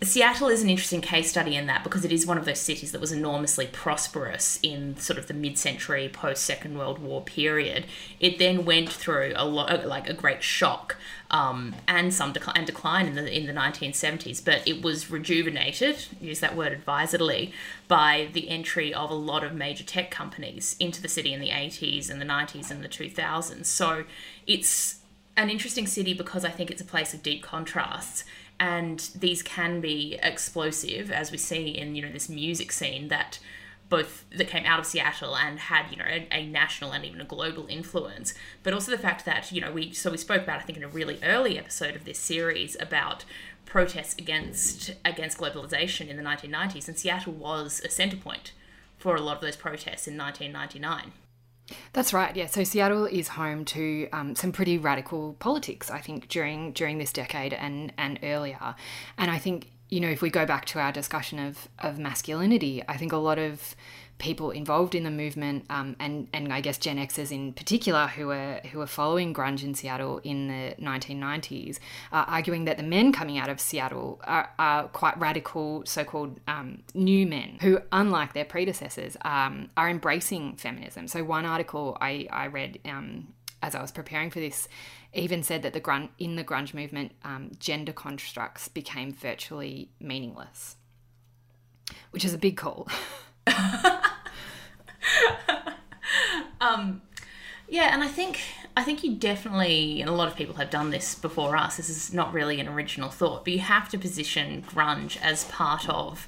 Seattle 0.06 0.48
is 0.48 0.64
an 0.64 0.70
interesting 0.70 1.02
case 1.02 1.30
study 1.30 1.56
in 1.56 1.68
that 1.68 1.84
because 1.84 2.04
it 2.04 2.12
is 2.12 2.26
one 2.26 2.38
of 2.38 2.46
those 2.46 2.60
cities 2.60 2.92
that 2.92 3.02
was 3.02 3.12
enormously 3.12 3.68
prosperous 3.68 4.60
in 4.64 4.98
sort 4.98 5.20
of 5.20 5.28
the 5.28 5.34
mid-century 5.34 6.10
post 6.12 6.44
Second 6.44 6.78
World 6.78 7.00
War 7.00 7.22
period. 7.22 7.86
It 8.20 8.40
then 8.40 8.66
went 8.66 8.90
through 8.90 9.34
a 9.36 9.46
lot, 9.46 9.86
like 9.86 10.10
a 10.10 10.14
great 10.14 10.42
shock 10.42 10.98
um, 11.30 11.76
and 11.88 12.14
some 12.14 12.34
decline, 12.34 12.58
and 12.58 12.66
decline 12.66 13.06
in 13.08 13.16
the 13.16 13.32
in 13.32 13.46
the 13.46 13.54
1970s, 13.54 14.44
but 14.44 14.68
it 14.68 14.82
was 14.82 15.12
rejuvenated, 15.12 16.06
use 16.20 16.40
that 16.40 16.56
word 16.56 16.72
advisedly, 16.72 17.54
by 17.88 18.30
the 18.34 18.50
entry 18.50 18.94
of 18.94 19.12
a 19.12 19.16
lot 19.16 19.44
of 19.44 19.54
major 19.54 19.84
tech 19.84 20.10
companies 20.10 20.76
into 20.80 21.02
the 21.02 21.08
city 21.08 21.34
in 21.34 21.40
the 21.40 21.50
80s 21.50 22.10
and 22.10 22.20
the 22.20 22.26
90s 22.26 22.72
and 22.72 22.84
the 22.84 22.90
2000s. 22.90 23.66
So 23.66 24.06
it's 24.48 25.00
an 25.36 25.50
interesting 25.50 25.88
city 25.88 26.14
because 26.14 26.46
I 26.46 26.50
think 26.50 26.70
it's 26.70 26.82
a 26.82 26.86
place 26.86 27.14
of 27.14 27.24
deep 27.24 27.42
contrasts 27.42 28.24
and 28.60 29.10
these 29.16 29.42
can 29.42 29.82
be 29.82 30.18
explosive 30.22 31.12
as 31.12 31.32
we 31.32 31.38
see 31.38 31.70
in 31.70 31.96
you 31.96 32.02
know 32.02 32.12
this 32.12 32.30
music 32.30 32.72
scene 32.72 33.08
that 33.10 33.40
both 33.90 34.26
that 34.36 34.48
came 34.48 34.66
out 34.66 34.80
of 34.80 34.86
Seattle 34.86 35.36
and 35.36 35.60
had 35.60 35.92
you 35.92 35.98
know 35.98 36.06
a, 36.08 36.28
a, 36.32 36.48
national 36.48 36.92
and 36.92 37.06
even 37.06 37.22
a 37.22 37.26
global 37.26 37.68
influence, 37.68 38.34
but 38.64 38.74
also 38.74 38.92
the 38.92 38.98
fact 38.98 39.26
that 39.26 39.52
you 39.52 39.62
know 39.62 39.72
we 39.72 39.92
so 39.92 40.10
we 40.10 40.18
spoke 40.18 40.44
about 40.44 40.60
I 40.60 40.64
think 40.64 40.78
in 40.78 40.84
a 40.84 40.88
really 40.88 41.20
early 41.24 41.60
episode 41.60 41.96
of 41.96 42.06
this 42.06 42.18
series 42.18 42.76
about 42.80 43.26
protests 43.66 44.16
against 44.18 44.96
against 45.06 45.38
globalization 45.38 46.08
in 46.08 46.18
the 46.18 46.24
1990s, 46.24 46.88
and 46.88 46.98
Seattle 46.98 47.34
was 47.34 47.82
a 47.86 47.90
center 47.90 48.18
point 48.18 48.54
for 48.98 49.16
a 49.16 49.22
lot 49.22 49.36
of 49.36 49.42
those 49.42 49.58
protests 49.58 50.08
in 50.08 50.18
1999. 50.18 51.12
That's 51.94 52.14
right. 52.14 52.36
Yeah. 52.36 52.48
So 52.48 52.64
Seattle 52.64 53.06
is 53.06 53.30
home 53.30 53.66
to 53.66 54.10
um, 54.12 54.36
some 54.36 54.52
pretty 54.52 54.78
radical 54.78 55.36
politics, 55.40 55.90
I 55.90 56.00
think, 56.00 56.28
during 56.28 56.72
during 56.74 56.98
this 56.98 57.14
decade 57.14 57.54
and 57.54 57.94
and 57.98 58.20
earlier. 58.22 58.76
And 59.18 59.32
I 59.32 59.38
think 59.38 59.70
you 59.94 60.00
know, 60.00 60.10
if 60.10 60.24
we 60.24 60.32
go 60.32 60.44
back 60.44 60.66
to 60.66 60.80
our 60.80 60.92
discussion 60.92 61.38
of 61.38 61.70
of 61.80 62.00
masculinity, 62.00 62.82
I 62.88 62.98
think 62.98 63.12
a 63.12 63.18
lot 63.18 63.38
of 63.38 63.76
people 64.18 64.50
involved 64.50 64.96
in 64.96 65.04
the 65.04 65.12
movement, 65.12 65.66
um, 65.70 65.96
and 66.00 66.28
and 66.34 66.52
I 66.52 66.62
guess 66.62 66.80
Gen 66.80 66.98
Xers 66.98 67.32
in 67.32 67.54
particular, 67.54 68.08
who 68.08 68.32
are 68.32 68.60
who 68.72 68.82
are 68.82 68.88
following 68.88 69.36
grunge 69.36 69.64
in 69.64 69.76
Seattle 69.76 70.20
in 70.24 70.48
the 70.48 70.76
1990s, 70.84 71.78
are 72.12 72.26
arguing 72.28 72.66
that 72.66 72.78
the 72.78 72.84
men 72.84 73.12
coming 73.12 73.38
out 73.38 73.50
of 73.50 73.60
Seattle 73.60 74.20
are, 74.24 74.50
are 74.58 74.88
quite 74.88 75.16
radical, 75.20 75.84
so-called 75.86 76.40
um, 76.48 76.82
new 76.96 77.28
men 77.28 77.60
who, 77.62 77.80
unlike 77.92 78.34
their 78.34 78.46
predecessors, 78.46 79.16
um, 79.24 79.70
are 79.78 79.90
embracing 79.90 80.56
feminism. 80.56 81.08
So 81.08 81.24
one 81.24 81.46
article 81.46 82.00
I 82.02 82.28
I 82.32 82.48
read 82.48 82.80
um, 82.86 83.28
as 83.62 83.76
I 83.76 83.82
was 83.82 83.92
preparing 83.92 84.32
for 84.32 84.40
this 84.40 84.68
even 85.14 85.44
said 85.44 85.62
that 85.62 85.74
the 85.74 85.82
grunge 85.82 86.10
in 86.18 86.36
the 86.36 86.44
grunge 86.44 86.74
movement, 86.74 87.12
um, 87.24 87.52
gender 87.60 87.94
constructs 87.94 88.68
became 88.68 89.14
virtually 89.14 89.90
meaningless, 90.00 90.76
which 92.12 92.26
is 92.26 92.34
a 92.34 92.38
big 92.38 92.58
call. 92.58 92.88
um, 96.62 97.02
yeah, 97.70 97.94
and 97.94 98.04
I 98.04 98.08
think 98.08 98.40
I 98.76 98.84
think 98.84 99.04
you 99.04 99.16
definitely, 99.16 100.02
and 100.02 100.10
a 100.10 100.14
lot 100.14 100.28
of 100.28 100.36
people 100.36 100.56
have 100.56 100.70
done 100.70 100.90
this 100.90 101.14
before 101.16 101.56
us. 101.56 101.78
This 101.78 101.90
is 101.90 102.14
not 102.14 102.34
really 102.34 102.60
an 102.60 102.68
original 102.68 103.10
thought, 103.10 103.46
but 103.46 103.54
you 103.54 103.60
have 103.60 103.90
to 103.90 104.00
position 104.00 104.64
grunge 104.68 105.22
as 105.22 105.44
part 105.46 105.88
of 105.88 106.28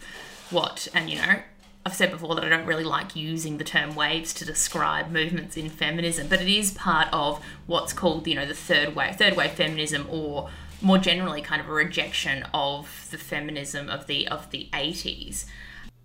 what, 0.51 0.87
and 0.93 1.09
you 1.09 1.17
know, 1.17 1.39
I've 1.85 1.93
said 1.93 2.09
before 2.09 2.33
that 2.33 2.43
I 2.43 2.49
don't 2.49 2.65
really 2.65 2.83
like 2.83 3.15
using 3.15 3.57
the 3.59 3.63
term 3.63 3.93
waves 3.93 4.33
to 4.35 4.45
describe 4.45 5.11
movements 5.11 5.55
in 5.55 5.69
feminism, 5.69 6.27
but 6.27 6.41
it 6.41 6.47
is 6.47 6.71
part 6.71 7.07
of 7.13 7.43
what's 7.67 7.93
called, 7.93 8.25
you 8.25 8.33
know, 8.33 8.45
the 8.45 8.55
third 8.55 8.95
wave, 8.95 9.17
third 9.17 9.37
wave 9.37 9.51
feminism, 9.51 10.07
or 10.09 10.49
more 10.81 10.97
generally, 10.97 11.41
kind 11.41 11.61
of 11.61 11.69
a 11.69 11.71
rejection 11.71 12.43
of 12.53 13.07
the 13.11 13.19
feminism 13.19 13.87
of 13.89 14.07
the 14.07 14.27
of 14.27 14.49
the 14.49 14.67
eighties. 14.73 15.45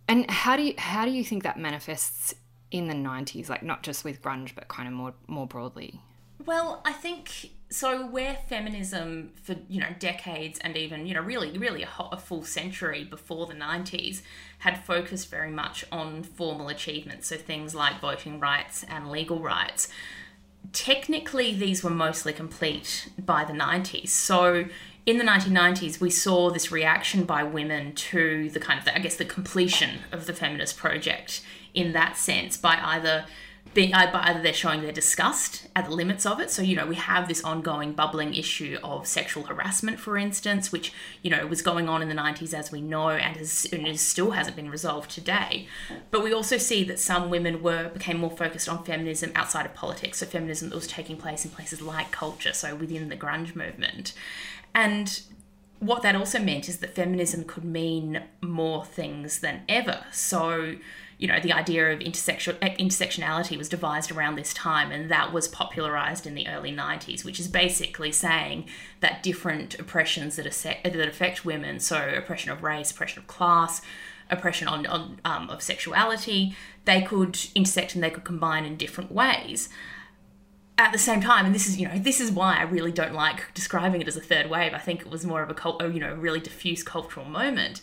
And 0.07 0.31
how 0.31 0.57
do 0.57 0.65
you 0.65 0.75
how 0.77 1.07
do 1.07 1.11
you 1.11 1.25
think 1.25 1.45
that 1.45 1.59
manifests 1.59 2.35
in 2.71 2.87
the 2.87 2.95
nineties, 2.95 3.49
like 3.49 3.63
not 3.63 3.83
just 3.83 4.05
with 4.05 4.21
grunge, 4.21 4.55
but 4.55 4.69
kind 4.69 4.87
of 4.87 4.93
more 4.93 5.15
more 5.29 5.47
broadly? 5.47 6.01
Well, 6.45 6.83
I 6.85 6.93
think 6.93 7.51
so. 7.71 8.07
Where 8.07 8.37
feminism 8.49 9.33
for 9.43 9.57
you 9.69 9.81
know 9.81 9.95
decades 9.99 10.59
and 10.61 10.77
even 10.77 11.07
you 11.07 11.15
know 11.15 11.21
really 11.21 11.57
really 11.57 11.83
a, 11.83 11.89
a 12.13 12.17
full 12.17 12.45
century 12.45 13.05
before 13.05 13.47
the 13.47 13.55
nineties 13.55 14.23
had 14.59 14.85
focused 14.85 15.31
very 15.31 15.51
much 15.51 15.85
on 15.91 16.23
formal 16.23 16.69
achievements, 16.69 17.29
so 17.29 17.37
things 17.37 17.75
like 17.75 18.01
voting 18.01 18.39
rights 18.39 18.85
and 18.89 19.11
legal 19.11 19.39
rights. 19.39 19.89
Technically, 20.73 21.55
these 21.55 21.83
were 21.83 21.91
mostly 21.91 22.33
complete 22.33 23.11
by 23.19 23.45
the 23.45 23.55
90s. 23.55 24.11
So, 24.11 24.67
in 25.07 25.17
the 25.17 25.25
1990s, 25.25 25.99
we 25.99 26.11
saw 26.11 26.51
this 26.51 26.71
reaction 26.71 27.25
by 27.25 27.43
women 27.43 27.95
to 27.95 28.51
the 28.51 28.61
kind 28.61 28.79
of, 28.79 28.85
the, 28.85 28.95
I 28.95 28.99
guess, 28.99 29.17
the 29.17 29.25
completion 29.25 30.01
of 30.13 30.27
the 30.27 30.35
feminist 30.35 30.77
project 30.77 31.43
in 31.73 31.93
that 31.93 32.17
sense 32.17 32.57
by 32.57 32.79
either 32.83 33.25
uh, 33.77 34.21
either 34.25 34.43
they're 34.43 34.53
showing 34.53 34.83
their 34.83 34.93
disgust 34.93 35.69
at 35.77 35.87
the 35.87 35.93
limits 35.93 36.27
of 36.27 36.41
it. 36.41 36.51
So 36.51 36.63
you 36.63 36.77
know 36.77 36.87
we 36.87 36.97
have 36.97 37.29
this 37.29 37.43
ongoing 37.45 37.93
bubbling 37.93 38.35
issue 38.35 38.79
of 38.83 39.07
sexual 39.07 39.45
harassment, 39.45 40.01
for 40.01 40.17
instance, 40.17 40.73
which 40.73 40.93
you 41.23 41.31
know 41.31 41.47
was 41.47 41.63
going 41.63 41.89
on 41.89 42.03
in 42.03 42.09
the 42.09 42.15
'90s, 42.15 42.53
as 42.53 42.73
we 42.73 42.81
know, 42.81 43.11
and, 43.11 43.37
has, 43.37 43.67
and 43.73 43.99
still 43.99 44.33
hasn't 44.33 44.57
been 44.57 44.71
resolved 44.71 45.11
today. 45.11 45.69
But 46.11 46.23
we 46.23 46.33
also 46.33 46.59
see 46.59 46.85
that 46.85 46.99
some 46.99 47.31
women 47.31 47.63
were 47.63 47.89
became 47.91 48.19
more 48.19 48.31
focused 48.31 48.69
on 48.69 48.85
feminism 48.85 49.33
outside 49.35 49.67
of 49.67 49.75
politics, 49.75 50.19
so 50.19 50.27
feminism 50.27 50.71
that 50.71 50.75
was 50.75 50.87
taking 50.87 51.17
place 51.17 51.45
in 51.45 51.51
places 51.51 51.81
like 51.81 52.11
culture, 52.11 52.53
so 52.53 52.75
within 52.75 53.09
the 53.09 53.17
grunge 53.17 53.55
movement, 53.55 54.15
and 54.75 55.23
what 55.81 56.03
that 56.03 56.15
also 56.15 56.39
meant 56.39 56.69
is 56.69 56.79
that 56.79 56.95
feminism 56.95 57.43
could 57.45 57.65
mean 57.65 58.23
more 58.43 58.85
things 58.85 59.41
than 59.41 59.63
ever. 59.67 60.05
So 60.13 60.77
you 61.21 61.29
know, 61.29 61.39
the 61.39 61.53
idea 61.53 61.93
of 61.93 62.01
intersection, 62.01 62.57
intersectionality 62.63 63.59
was 63.59 63.69
devised 63.69 64.11
around 64.11 64.37
this 64.37 64.55
time, 64.55 64.91
and 64.91 65.11
that 65.11 65.35
was 65.35 65.49
popularized 65.49 66.27
in 66.27 66.35
the 66.35 66.49
early 66.49 66.73
90s, 66.73 67.27
which 67.27 67.39
is 67.39 67.47
basically 67.47 68.11
saying 68.11 68.65
that 69.01 69.23
different 69.23 69.79
oppressions 69.79 70.37
that, 70.37 70.47
are, 70.47 70.91
that 70.91 71.09
affect 71.09 71.45
women, 71.45 71.79
so 71.79 72.15
oppression 72.17 72.51
of 72.51 72.63
race, 72.63 72.91
oppression 72.91 73.19
of 73.19 73.27
class, 73.27 73.83
oppression 74.31 74.67
on, 74.67 74.87
on 74.87 75.21
um, 75.27 75.51
of 75.51 75.61
sexuality, 75.61 76.57
they 76.87 77.03
could 77.03 77.39
intersect 77.55 77.95
and 77.95 78.03
they 78.03 78.11
could 78.11 78.25
combine 78.25 78.65
in 78.65 78.79
different 78.79 79.13
ways 79.13 79.69
at 80.79 80.93
the 80.93 80.99
same 80.99 81.21
time, 81.21 81.45
and 81.45 81.55
this 81.55 81.69
is 81.69 81.79
you 81.79 81.87
know 81.87 81.99
this 81.99 82.19
is 82.19 82.31
why 82.31 82.57
I 82.57 82.63
really 82.63 82.93
don't 82.93 83.13
like 83.13 83.53
describing 83.53 84.01
it 84.01 84.09
as 84.09 84.17
a 84.17 84.21
third 84.23 84.49
wave. 84.49 84.73
I 84.73 84.79
think 84.79 85.03
it 85.03 85.11
was 85.11 85.27
more 85.27 85.43
of 85.43 85.51
a 85.51 85.93
you 85.93 86.01
know, 86.01 86.15
really 86.15 86.41
diffuse 86.41 86.83
cultural 86.83 87.27
moment 87.27 87.83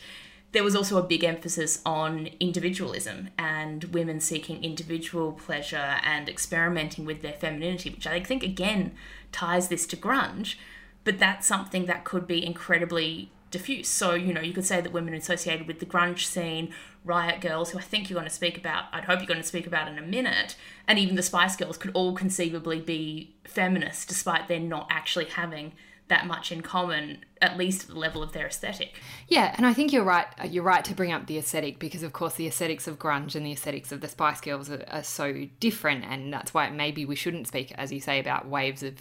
there 0.57 0.63
was 0.63 0.75
also 0.75 0.97
a 0.97 1.03
big 1.03 1.23
emphasis 1.23 1.83
on 1.85 2.29
individualism 2.39 3.29
and 3.37 3.83
women 3.83 4.19
seeking 4.19 4.63
individual 4.63 5.33
pleasure 5.33 5.99
and 6.03 6.27
experimenting 6.27 7.05
with 7.05 7.21
their 7.21 7.33
femininity, 7.33 7.91
which 7.91 8.07
I 8.07 8.19
think 8.23 8.41
again 8.41 8.93
ties 9.31 9.67
this 9.67 9.85
to 9.85 9.95
grunge, 9.95 10.55
but 11.03 11.19
that's 11.19 11.45
something 11.45 11.85
that 11.85 12.05
could 12.05 12.25
be 12.25 12.43
incredibly 12.43 13.29
diffuse. 13.51 13.87
So, 13.87 14.15
you 14.15 14.33
know, 14.33 14.41
you 14.41 14.51
could 14.51 14.65
say 14.65 14.81
that 14.81 14.91
women 14.91 15.13
associated 15.13 15.67
with 15.67 15.79
the 15.79 15.85
grunge 15.85 16.25
scene, 16.25 16.73
Riot 17.05 17.39
Grrrls, 17.39 17.69
who 17.69 17.77
I 17.77 17.83
think 17.83 18.09
you're 18.09 18.17
going 18.17 18.27
to 18.27 18.33
speak 18.33 18.57
about, 18.57 18.85
I'd 18.91 19.05
hope 19.05 19.19
you're 19.19 19.27
going 19.27 19.39
to 19.39 19.47
speak 19.47 19.67
about 19.67 19.87
in 19.87 19.99
a 19.99 20.01
minute, 20.01 20.55
and 20.87 20.97
even 20.97 21.15
the 21.15 21.21
Spice 21.21 21.55
Girls 21.55 21.77
could 21.77 21.91
all 21.93 22.13
conceivably 22.13 22.79
be 22.79 23.35
feminists 23.43 24.07
despite 24.07 24.47
their 24.47 24.59
not 24.59 24.87
actually 24.89 25.25
having 25.25 25.73
that 26.07 26.25
much 26.25 26.51
in 26.51 26.61
common 26.61 27.25
at 27.41 27.57
least 27.57 27.83
at 27.83 27.89
the 27.89 27.99
level 27.99 28.23
of 28.23 28.31
their 28.31 28.47
aesthetic. 28.47 28.99
Yeah, 29.27 29.53
and 29.57 29.65
I 29.65 29.73
think 29.73 29.93
you're 29.93 30.03
right. 30.03 30.27
Uh, 30.41 30.45
you're 30.45 30.63
right 30.63 30.83
to 30.85 30.93
bring 30.93 31.11
up 31.11 31.27
the 31.27 31.37
aesthetic 31.37 31.79
because, 31.79 32.03
of 32.03 32.13
course, 32.13 32.33
the 32.35 32.47
aesthetics 32.47 32.87
of 32.87 32.97
grunge 32.97 33.35
and 33.35 33.45
the 33.45 33.51
aesthetics 33.51 33.91
of 33.91 34.01
the 34.01 34.07
Spice 34.07 34.41
Girls 34.41 34.69
are, 34.69 34.83
are, 34.89 35.03
so 35.03 35.47
different, 35.59 36.05
and 36.05 36.33
that's 36.33 36.53
why 36.53 36.69
maybe 36.69 37.05
we 37.05 37.15
shouldn't 37.15 37.47
speak, 37.47 37.71
as 37.73 37.91
you 37.91 37.99
say, 37.99 38.19
about 38.19 38.47
waves 38.47 38.83
of 38.83 38.95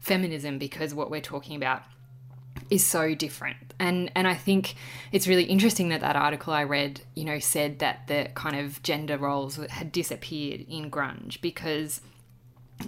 feminism 0.00 0.58
because 0.58 0.94
what 0.94 1.10
we're 1.10 1.20
talking 1.20 1.56
about 1.56 1.82
is 2.70 2.86
so 2.86 3.14
different. 3.14 3.74
And 3.78 4.10
and 4.14 4.28
I 4.28 4.34
think 4.34 4.74
it's 5.12 5.26
really 5.26 5.44
interesting 5.44 5.88
that 5.88 6.00
that 6.00 6.16
article 6.16 6.52
I 6.52 6.64
read, 6.64 7.00
you 7.14 7.24
know, 7.24 7.38
said 7.38 7.80
that 7.80 8.06
the 8.06 8.28
kind 8.34 8.56
of 8.56 8.82
gender 8.82 9.18
roles 9.18 9.56
had 9.56 9.92
disappeared 9.92 10.64
in 10.68 10.90
grunge 10.90 11.40
because 11.40 12.00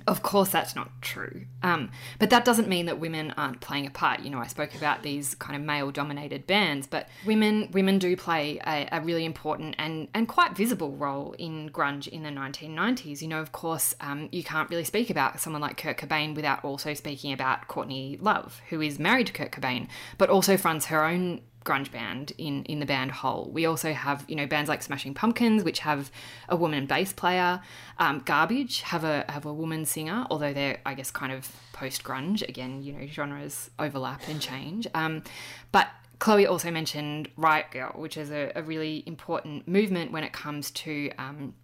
of 0.06 0.22
course, 0.22 0.48
that's 0.50 0.74
not 0.74 0.90
true. 1.00 1.46
Um, 1.62 1.90
but 2.18 2.30
that 2.30 2.44
doesn't 2.44 2.68
mean 2.68 2.86
that 2.86 2.98
women 2.98 3.32
aren't 3.36 3.60
playing 3.60 3.86
a 3.86 3.90
part. 3.90 4.20
You 4.20 4.30
know, 4.30 4.38
I 4.38 4.46
spoke 4.46 4.74
about 4.74 5.02
these 5.02 5.34
kind 5.34 5.56
of 5.56 5.62
male-dominated 5.62 6.46
bands, 6.46 6.86
but 6.86 7.08
women 7.26 7.70
women 7.72 7.98
do 7.98 8.16
play 8.16 8.58
a, 8.66 8.88
a, 8.92 9.00
really 9.00 9.24
important 9.24 9.74
and 9.78 10.08
and 10.14 10.28
quite 10.28 10.56
visible 10.56 10.92
role 10.92 11.34
in 11.38 11.70
grunge 11.70 12.08
in 12.08 12.22
the 12.22 12.30
1990s. 12.30 13.22
You 13.22 13.28
know, 13.28 13.40
of 13.40 13.52
course, 13.52 13.94
um, 14.00 14.28
you 14.32 14.42
can't 14.42 14.70
really 14.70 14.84
speak 14.84 15.10
about 15.10 15.40
someone 15.40 15.62
like 15.62 15.76
Kurt 15.76 15.98
Cobain 15.98 16.34
without 16.34 16.64
also 16.64 16.94
speaking 16.94 17.32
about 17.32 17.68
Courtney 17.68 18.18
Love, 18.20 18.60
who 18.70 18.80
is 18.80 18.98
married 18.98 19.28
to 19.28 19.32
Kurt 19.32 19.52
Cobain, 19.52 19.88
but 20.18 20.30
also 20.30 20.56
fronts 20.56 20.86
her 20.86 21.04
own 21.04 21.40
grunge 21.64 21.90
band 21.90 22.32
in 22.38 22.64
in 22.64 22.80
the 22.80 22.86
band 22.86 23.10
Hole. 23.12 23.50
We 23.52 23.66
also 23.66 23.92
have 23.92 24.24
you 24.28 24.36
know 24.36 24.46
bands 24.46 24.68
like 24.68 24.82
Smashing 24.82 25.14
Pumpkins, 25.14 25.64
which 25.64 25.80
have 25.80 26.10
a 26.48 26.56
woman 26.56 26.86
bass 26.86 27.12
player. 27.12 27.60
Um, 27.98 28.22
Garbage 28.24 28.82
have 28.82 29.04
a 29.04 29.24
have 29.28 29.46
a 29.46 29.52
woman 29.52 29.84
singer, 29.84 30.26
although 30.30 30.52
they're 30.52 30.80
I 30.84 30.94
guess 30.94 31.10
kind 31.10 31.32
of 31.32 31.50
post 31.72 32.04
grunge. 32.04 32.46
Again, 32.48 32.82
you 32.82 32.92
know 32.92 33.06
genres 33.06 33.70
overlap 33.78 34.22
and 34.28 34.40
change. 34.40 34.86
Um, 34.94 35.22
but 35.70 35.88
Chloe 36.18 36.46
also 36.46 36.70
mentioned 36.70 37.28
Riot 37.36 37.66
Grrrl, 37.72 37.98
which 37.98 38.16
is 38.16 38.30
a, 38.30 38.52
a 38.54 38.62
really 38.62 39.02
important 39.06 39.66
movement 39.66 40.12
when 40.12 40.22
it 40.22 40.32
comes 40.32 40.70
to 40.70 41.10
um, 41.18 41.54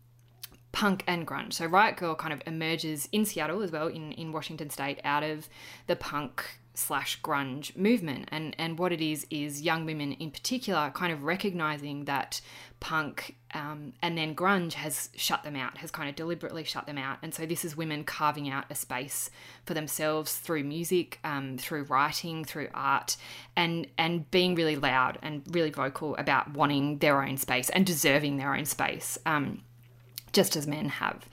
punk 0.73 1.05
and 1.07 1.27
grunge. 1.27 1.55
So 1.55 1.67
Riot 1.67 1.97
Grrrl 1.97 2.19
kind 2.19 2.33
of 2.33 2.43
emerges 2.47 3.09
in 3.13 3.25
Seattle 3.25 3.63
as 3.63 3.73
well, 3.73 3.89
in, 3.89 4.13
in 4.13 4.33
Washington 4.33 4.71
State, 4.71 5.01
out 5.05 5.23
of 5.23 5.49
the 5.87 5.97
punk 5.97 6.45
slash 6.79 7.21
grunge 7.23 7.77
movement. 7.77 8.29
And 8.31 8.55
and 8.59 8.79
what 8.79 8.93
it 8.93 9.01
is 9.01 9.27
is 9.31 9.63
young 9.63 9.85
women 9.85 10.13
in 10.13 10.31
particular 10.31 10.91
kind 10.95 11.13
of 11.13 11.25
recognizing 11.25 12.05
that 12.05 12.41
punk 12.81 13.35
um, 13.53 13.93
and 14.01 14.17
then 14.17 14.37
grunge 14.37 14.75
has 14.75 15.09
shut 15.17 15.43
them 15.43 15.57
out 15.57 15.79
has 15.79 15.91
kind 15.91 16.09
of 16.09 16.15
deliberately 16.15 16.63
shut 16.63 16.87
them 16.87 16.97
out. 16.97 17.19
And 17.23 17.35
so 17.35 17.45
this 17.47 17.65
is 17.65 17.77
women 17.77 18.05
carving 18.05 18.49
out 18.49 18.67
a 18.71 18.77
space 18.77 19.29
for 19.67 19.75
themselves 19.75 20.37
through 20.37 20.63
music 20.65 21.19
um, 21.25 21.59
through 21.59 21.83
writing 21.85 22.45
through 22.45 22.69
art 22.73 23.17
and 23.57 23.89
and 23.99 24.31
being 24.31 24.55
really 24.55 24.77
loud 24.77 25.19
and 25.23 25.43
really 25.51 25.71
vocal 25.71 26.15
about 26.17 26.53
wanting 26.53 26.99
their 26.99 27.23
own 27.23 27.37
space 27.37 27.71
and 27.71 27.85
deserving 27.85 28.37
their 28.37 28.55
own 28.55 28.65
space. 28.65 29.19
Um, 29.27 29.63
just 30.33 30.57
as 30.57 30.67
men 30.67 30.89
have 30.89 31.29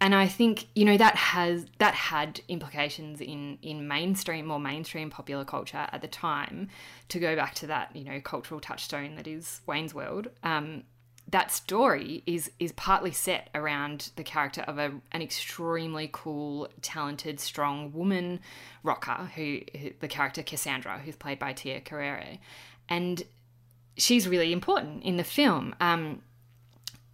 and 0.00 0.14
I 0.14 0.28
think 0.28 0.68
you 0.74 0.84
know 0.84 0.96
that 0.96 1.16
has 1.16 1.66
that 1.78 1.94
had 1.94 2.40
implications 2.48 3.20
in 3.20 3.58
in 3.62 3.88
mainstream 3.88 4.46
more 4.46 4.60
mainstream 4.60 5.10
popular 5.10 5.44
culture 5.44 5.88
at 5.90 6.00
the 6.00 6.08
time. 6.08 6.68
To 7.08 7.18
go 7.18 7.34
back 7.34 7.54
to 7.56 7.66
that 7.66 7.94
you 7.94 8.04
know 8.04 8.20
cultural 8.20 8.60
touchstone 8.60 9.16
that 9.16 9.26
is 9.26 9.60
Wayne's 9.66 9.94
World, 9.94 10.28
um, 10.44 10.84
that 11.28 11.50
story 11.50 12.22
is 12.26 12.50
is 12.60 12.70
partly 12.72 13.10
set 13.10 13.50
around 13.54 14.10
the 14.14 14.22
character 14.22 14.60
of 14.62 14.78
a, 14.78 14.92
an 15.10 15.20
extremely 15.20 16.08
cool, 16.12 16.68
talented, 16.80 17.40
strong 17.40 17.92
woman 17.92 18.38
rocker 18.84 19.30
who, 19.34 19.60
who 19.76 19.90
the 19.98 20.08
character 20.08 20.42
Cassandra, 20.42 21.00
who's 21.04 21.16
played 21.16 21.40
by 21.40 21.52
Tia 21.52 21.80
Carrere, 21.80 22.38
and 22.88 23.24
she's 23.96 24.28
really 24.28 24.52
important 24.52 25.02
in 25.02 25.16
the 25.16 25.24
film. 25.24 25.74
Um, 25.80 26.22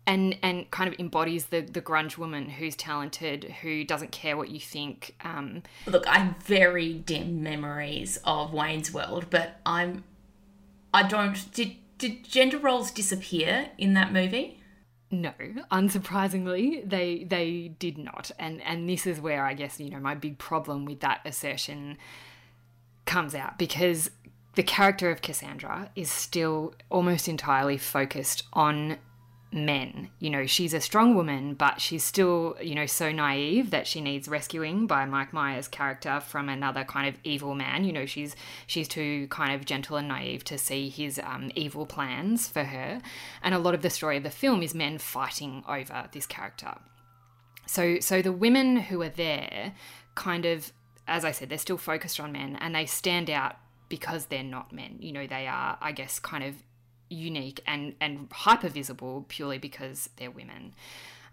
and 0.07 0.37
and 0.43 0.71
kind 0.71 0.93
of 0.93 0.99
embodies 0.99 1.47
the 1.47 1.61
the 1.61 1.81
grunge 1.81 2.19
woman 2.19 2.49
who's 2.49 2.77
talented, 2.77 3.45
who 3.63 3.85
doesn't 3.85 4.13
care 4.13 4.37
what 4.37 4.51
you 4.51 4.61
think. 4.61 5.15
Um, 5.23 5.63
Look, 5.87 6.07
I 6.07 6.19
have 6.19 6.37
very 6.39 6.95
dim 6.95 7.43
memories 7.43 8.19
of 8.25 8.53
Wayne's 8.53 8.93
World, 8.93 9.27
but 9.31 9.61
I'm 9.65 10.05
I 10.93 11.05
don't 11.05 11.53
did 11.53 11.77
did 11.99 12.25
gender 12.25 12.59
roles 12.59 12.91
disappear 12.91 13.71
in 13.79 13.95
that 13.95 14.13
movie? 14.13 14.61
no, 15.11 15.33
unsurprisingly, 15.71 16.89
they 16.89 17.25
they 17.25 17.69
did 17.79 17.99
not, 17.99 18.31
and 18.39 18.61
and 18.63 18.89
this 18.89 19.07
is 19.07 19.21
where 19.21 19.45
I 19.45 19.55
guess 19.55 19.81
you 19.81 19.91
know 19.91 20.01
my 20.01 20.15
big 20.15 20.39
problem 20.39 20.85
with 20.85 21.01
that 21.01 21.21
assertion 21.25 21.97
comes 23.07 23.35
out 23.35 23.59
because 23.59 24.11
the 24.55 24.63
character 24.63 25.11
of 25.11 25.21
Cassandra 25.21 25.91
is 25.95 26.11
still 26.11 26.75
almost 26.91 27.29
entirely 27.29 27.77
focused 27.77 28.45
on 28.53 28.97
men. 29.55 30.11
You 30.19 30.31
know, 30.31 30.47
she's 30.47 30.75
a 30.75 30.81
strong 30.81 31.15
woman, 31.15 31.55
but 31.55 31.81
she's 31.81 32.03
still, 32.03 32.57
you 32.61 32.75
know, 32.75 32.87
so 32.87 33.13
naive 33.13 33.71
that 33.71 33.87
she 33.87 34.01
needs 34.01 34.29
rescuing 34.29 34.87
by 34.87 35.05
Mike 35.05 35.33
Myers' 35.33 35.69
character 35.69 36.21
from 36.21 36.49
another 36.49 36.85
kind 36.85 37.09
of 37.09 37.21
evil 37.23 37.55
man. 37.55 37.85
You 37.85 37.93
know, 37.93 38.05
she's 38.05 38.35
she's 38.67 38.89
too 38.89 39.29
kind 39.29 39.55
of 39.55 39.65
gentle 39.65 39.97
and 39.97 40.09
naive 40.09 40.45
to 40.45 40.59
see 40.59 40.89
his 40.89 41.21
um, 41.23 41.53
evil 41.55 41.87
plans 41.87 42.49
for 42.49 42.65
her. 42.65 43.01
And 43.43 43.55
a 43.55 43.59
lot 43.59 43.75
of 43.75 43.83
the 43.83 43.91
story 43.91 44.17
of 44.17 44.25
the 44.25 44.31
film 44.31 44.63
is 44.63 44.75
men 44.75 44.99
fighting 44.99 45.63
over 45.69 46.09
this 46.13 46.27
character. 46.27 46.75
So 47.67 48.01
so 48.01 48.21
the 48.21 48.33
women 48.33 48.77
who 48.77 49.01
are 49.03 49.09
there 49.09 49.73
kind 50.17 50.45
of 50.45 50.73
as 51.07 51.25
I 51.25 51.33
said, 51.33 51.51
they're 51.51 51.59
still 51.59 51.79
focused 51.79 52.19
on 52.19 52.33
men 52.33 52.57
and 52.61 52.75
they 52.75 52.87
stand 52.87 53.29
out 53.29 53.57
because 53.89 54.27
they're 54.27 54.43
not 54.43 54.73
men. 54.73 54.97
You 55.01 55.13
know, 55.13 55.27
they 55.27 55.47
are, 55.47 55.77
I 55.81 55.93
guess, 55.93 56.19
kind 56.19 56.43
of 56.43 56.55
unique 57.15 57.61
and 57.67 57.95
and 58.01 58.29
hyper 58.31 58.69
visible 58.69 59.25
purely 59.29 59.59
because 59.59 60.11
they're 60.17 60.31
women. 60.31 60.75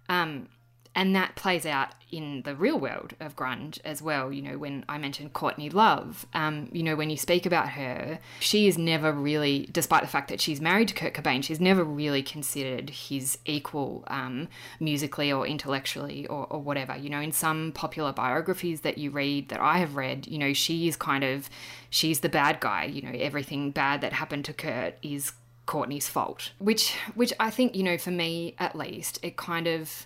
Um, 0.10 0.50
and 0.94 1.16
that 1.16 1.36
plays 1.36 1.66
out 1.66 1.90
in 2.12 2.42
the 2.42 2.54
real 2.54 2.78
world 2.78 3.14
of 3.22 3.36
grunge 3.36 3.80
as 3.86 4.02
well. 4.02 4.32
You 4.32 4.42
know, 4.42 4.58
when 4.58 4.84
I 4.90 4.98
mentioned 4.98 5.32
Courtney 5.32 5.70
Love, 5.70 6.26
um, 6.34 6.68
you 6.74 6.84
know, 6.84 6.98
when 6.98 7.10
you 7.10 7.16
speak 7.16 7.46
about 7.46 7.70
her, 7.70 8.20
she 8.42 8.68
is 8.68 8.78
never 8.78 9.14
really, 9.14 9.70
despite 9.72 10.02
the 10.02 10.10
fact 10.10 10.28
that 10.28 10.42
she's 10.42 10.60
married 10.60 10.90
to 10.90 10.94
Kurt 10.94 11.14
Cobain, 11.14 11.44
she's 11.44 11.62
never 11.62 11.84
really 11.86 12.22
considered 12.22 12.90
his 12.90 13.38
equal 13.46 14.04
um, 14.08 14.50
musically 14.82 15.32
or 15.32 15.48
intellectually 15.48 16.28
or, 16.28 16.46
or 16.48 16.60
whatever. 16.60 16.98
You 16.98 17.10
know, 17.10 17.22
in 17.22 17.32
some 17.32 17.72
popular 17.72 18.12
biographies 18.12 18.82
that 18.82 18.98
you 18.98 19.12
read, 19.12 19.48
that 19.48 19.62
I 19.62 19.78
have 19.78 19.96
read, 19.96 20.28
you 20.28 20.38
know, 20.38 20.52
she 20.52 20.90
is 20.90 20.98
kind 20.98 21.24
of, 21.24 21.50
she's 21.90 22.20
the 22.20 22.30
bad 22.30 22.60
guy. 22.60 22.84
You 22.84 23.02
know, 23.04 23.18
everything 23.18 23.72
bad 23.72 24.02
that 24.02 24.12
happened 24.12 24.44
to 24.46 24.54
Kurt 24.54 24.96
is 25.02 25.32
Courtney's 25.72 26.10
fault, 26.10 26.52
which 26.60 26.94
which 27.16 27.32
I 27.40 27.50
think 27.50 27.78
you 27.78 27.84
know 27.84 27.98
for 27.98 28.12
me 28.12 28.56
at 28.60 28.76
least 28.76 29.20
it 29.24 29.38
kind 29.38 29.68
of 29.68 30.06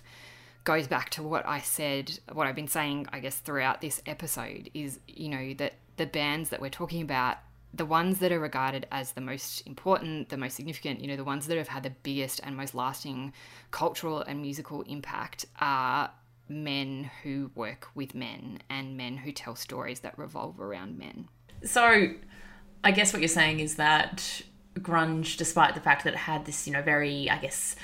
goes 0.62 0.86
back 0.86 1.10
to 1.10 1.24
what 1.24 1.44
I 1.44 1.58
said, 1.58 2.20
what 2.32 2.46
I've 2.46 2.54
been 2.54 2.68
saying, 2.68 3.08
I 3.12 3.18
guess 3.18 3.38
throughout 3.38 3.80
this 3.80 4.00
episode 4.06 4.70
is 4.74 5.00
you 5.08 5.28
know 5.28 5.54
that 5.54 5.72
the 5.96 6.06
bands 6.06 6.50
that 6.50 6.60
we're 6.60 6.70
talking 6.70 7.02
about, 7.02 7.38
the 7.74 7.84
ones 7.84 8.20
that 8.20 8.30
are 8.30 8.38
regarded 8.38 8.86
as 8.92 9.10
the 9.10 9.20
most 9.20 9.66
important, 9.66 10.28
the 10.28 10.36
most 10.36 10.54
significant, 10.54 11.00
you 11.00 11.08
know, 11.08 11.16
the 11.16 11.24
ones 11.24 11.48
that 11.48 11.58
have 11.58 11.66
had 11.66 11.82
the 11.82 11.94
biggest 12.04 12.40
and 12.44 12.56
most 12.56 12.72
lasting 12.72 13.32
cultural 13.72 14.20
and 14.20 14.40
musical 14.40 14.82
impact 14.82 15.46
are 15.60 16.12
men 16.48 17.10
who 17.24 17.50
work 17.56 17.88
with 17.96 18.14
men 18.14 18.60
and 18.70 18.96
men 18.96 19.16
who 19.16 19.32
tell 19.32 19.56
stories 19.56 19.98
that 19.98 20.16
revolve 20.16 20.60
around 20.60 20.96
men. 20.96 21.28
So, 21.64 22.12
I 22.84 22.92
guess 22.92 23.12
what 23.12 23.20
you're 23.20 23.28
saying 23.28 23.58
is 23.58 23.74
that 23.74 24.42
grunge, 24.80 25.36
despite 25.36 25.74
the 25.74 25.80
fact 25.80 26.04
that 26.04 26.14
it 26.14 26.18
had 26.18 26.44
this, 26.44 26.66
you 26.66 26.72
know, 26.72 26.82
very, 26.82 27.28
I 27.30 27.38
guess, 27.38 27.76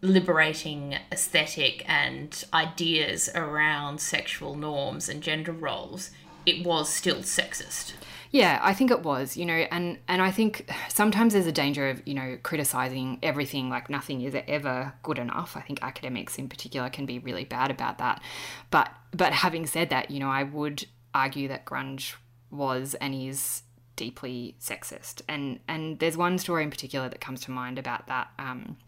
liberating 0.00 0.96
aesthetic 1.10 1.84
and 1.88 2.44
ideas 2.52 3.28
around 3.34 4.00
sexual 4.00 4.54
norms 4.54 5.08
and 5.08 5.22
gender 5.22 5.52
roles, 5.52 6.10
it 6.46 6.64
was 6.64 6.88
still 6.88 7.18
sexist. 7.18 7.92
Yeah, 8.30 8.58
I 8.62 8.74
think 8.74 8.90
it 8.90 9.02
was, 9.02 9.36
you 9.36 9.46
know, 9.46 9.54
and 9.54 9.98
and 10.06 10.20
I 10.20 10.30
think 10.30 10.70
sometimes 10.88 11.32
there's 11.32 11.46
a 11.46 11.52
danger 11.52 11.88
of, 11.88 12.02
you 12.06 12.12
know, 12.12 12.36
criticizing 12.42 13.18
everything 13.22 13.70
like 13.70 13.88
nothing 13.88 14.20
is 14.20 14.36
ever 14.46 14.92
good 15.02 15.18
enough. 15.18 15.56
I 15.56 15.62
think 15.62 15.82
academics 15.82 16.36
in 16.38 16.48
particular 16.48 16.90
can 16.90 17.06
be 17.06 17.18
really 17.18 17.44
bad 17.44 17.70
about 17.70 17.98
that. 17.98 18.22
But 18.70 18.90
but 19.12 19.32
having 19.32 19.66
said 19.66 19.88
that, 19.90 20.10
you 20.10 20.20
know, 20.20 20.28
I 20.28 20.42
would 20.42 20.86
argue 21.14 21.48
that 21.48 21.64
grunge 21.64 22.16
was 22.50 22.94
and 22.94 23.14
is 23.14 23.62
deeply 23.98 24.54
sexist. 24.60 25.20
And 25.28 25.60
and 25.68 25.98
there's 25.98 26.16
one 26.16 26.38
story 26.38 26.62
in 26.62 26.70
particular 26.70 27.10
that 27.10 27.20
comes 27.20 27.42
to 27.42 27.50
mind 27.50 27.78
about 27.78 28.06
that. 28.06 28.28
Um, 28.38 28.78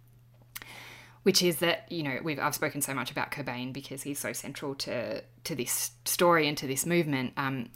which 1.23 1.43
is 1.43 1.57
that 1.57 1.85
you 1.93 2.03
know 2.03 2.19
we've 2.23 2.39
I've 2.39 2.55
spoken 2.55 2.81
so 2.81 2.95
much 2.95 3.11
about 3.11 3.31
Cobain 3.31 3.75
because 3.75 4.03
he's 4.03 4.19
so 4.19 4.33
central 4.33 4.75
to 4.77 5.23
to 5.45 5.55
this 5.55 5.91
story 6.07 6.49
and 6.49 6.57
to 6.57 6.67
this 6.67 6.87
movement. 6.87 7.35
Um, 7.37 7.69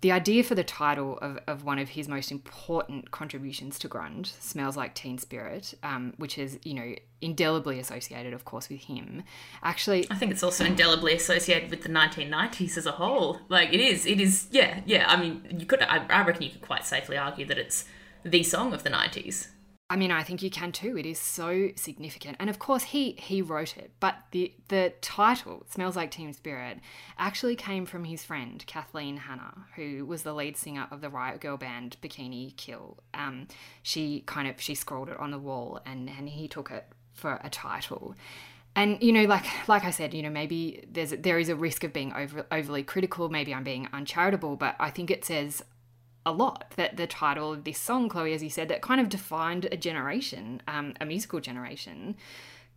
the 0.00 0.12
idea 0.12 0.42
for 0.42 0.54
the 0.54 0.64
title 0.64 1.18
of, 1.18 1.38
of 1.46 1.64
one 1.64 1.78
of 1.78 1.90
his 1.90 2.08
most 2.08 2.30
important 2.30 3.10
contributions 3.10 3.78
to 3.78 3.88
grunge, 3.88 4.38
Smells 4.40 4.76
Like 4.76 4.94
Teen 4.94 5.18
Spirit, 5.18 5.74
um, 5.82 6.12
which 6.18 6.36
is, 6.36 6.58
you 6.62 6.74
know, 6.74 6.94
indelibly 7.22 7.78
associated, 7.78 8.34
of 8.34 8.44
course, 8.44 8.68
with 8.68 8.82
him, 8.82 9.22
actually. 9.62 10.06
I 10.10 10.14
think 10.14 10.30
it's 10.30 10.42
also 10.42 10.64
indelibly 10.64 11.14
associated 11.14 11.70
with 11.70 11.82
the 11.82 11.88
1990s 11.88 12.76
as 12.76 12.84
a 12.84 12.92
whole. 12.92 13.40
Like, 13.48 13.72
it 13.72 13.80
is, 13.80 14.04
it 14.04 14.20
is, 14.20 14.48
yeah, 14.50 14.80
yeah. 14.84 15.06
I 15.08 15.16
mean, 15.16 15.42
you 15.58 15.64
could, 15.64 15.82
I, 15.82 16.04
I 16.08 16.24
reckon 16.24 16.42
you 16.42 16.50
could 16.50 16.62
quite 16.62 16.84
safely 16.84 17.16
argue 17.16 17.46
that 17.46 17.56
it's 17.56 17.86
the 18.24 18.42
song 18.42 18.74
of 18.74 18.82
the 18.82 18.90
90s. 18.90 19.48
I 19.94 19.96
mean, 19.96 20.10
I 20.10 20.24
think 20.24 20.42
you 20.42 20.50
can 20.50 20.72
too. 20.72 20.98
It 20.98 21.06
is 21.06 21.20
so 21.20 21.68
significant, 21.76 22.36
and 22.40 22.50
of 22.50 22.58
course, 22.58 22.82
he 22.82 23.12
he 23.12 23.40
wrote 23.40 23.76
it. 23.76 23.92
But 24.00 24.16
the 24.32 24.52
the 24.66 24.92
title 25.00 25.64
"Smells 25.70 25.94
Like 25.94 26.10
Teen 26.10 26.32
Spirit" 26.32 26.80
actually 27.16 27.54
came 27.54 27.86
from 27.86 28.02
his 28.02 28.24
friend 28.24 28.64
Kathleen 28.66 29.18
Hanna, 29.18 29.66
who 29.76 30.04
was 30.04 30.24
the 30.24 30.34
lead 30.34 30.56
singer 30.56 30.88
of 30.90 31.00
the 31.00 31.08
Riot 31.08 31.40
Grrrl 31.40 31.60
band 31.60 31.96
Bikini 32.02 32.56
Kill. 32.56 32.98
Um, 33.14 33.46
she 33.84 34.24
kind 34.26 34.48
of 34.48 34.60
she 34.60 34.74
scrawled 34.74 35.10
it 35.10 35.20
on 35.20 35.30
the 35.30 35.38
wall, 35.38 35.78
and 35.86 36.10
and 36.10 36.28
he 36.28 36.48
took 36.48 36.72
it 36.72 36.86
for 37.12 37.40
a 37.44 37.48
title. 37.48 38.16
And 38.74 39.00
you 39.00 39.12
know, 39.12 39.26
like 39.26 39.46
like 39.68 39.84
I 39.84 39.92
said, 39.92 40.12
you 40.12 40.24
know, 40.24 40.30
maybe 40.30 40.84
there's 40.90 41.10
there 41.10 41.38
is 41.38 41.48
a 41.48 41.54
risk 41.54 41.84
of 41.84 41.92
being 41.92 42.12
over, 42.14 42.44
overly 42.50 42.82
critical. 42.82 43.28
Maybe 43.28 43.54
I'm 43.54 43.62
being 43.62 43.86
uncharitable, 43.92 44.56
but 44.56 44.74
I 44.80 44.90
think 44.90 45.12
it 45.12 45.24
says 45.24 45.62
a 46.26 46.32
lot 46.32 46.72
that 46.76 46.96
the 46.96 47.06
title 47.06 47.52
of 47.52 47.64
this 47.64 47.78
song, 47.78 48.08
Chloe, 48.08 48.32
as 48.32 48.42
you 48.42 48.50
said, 48.50 48.68
that 48.68 48.82
kind 48.82 49.00
of 49.00 49.08
defined 49.08 49.66
a 49.70 49.76
generation, 49.76 50.62
um, 50.66 50.94
a 51.00 51.04
musical 51.04 51.40
generation, 51.40 52.16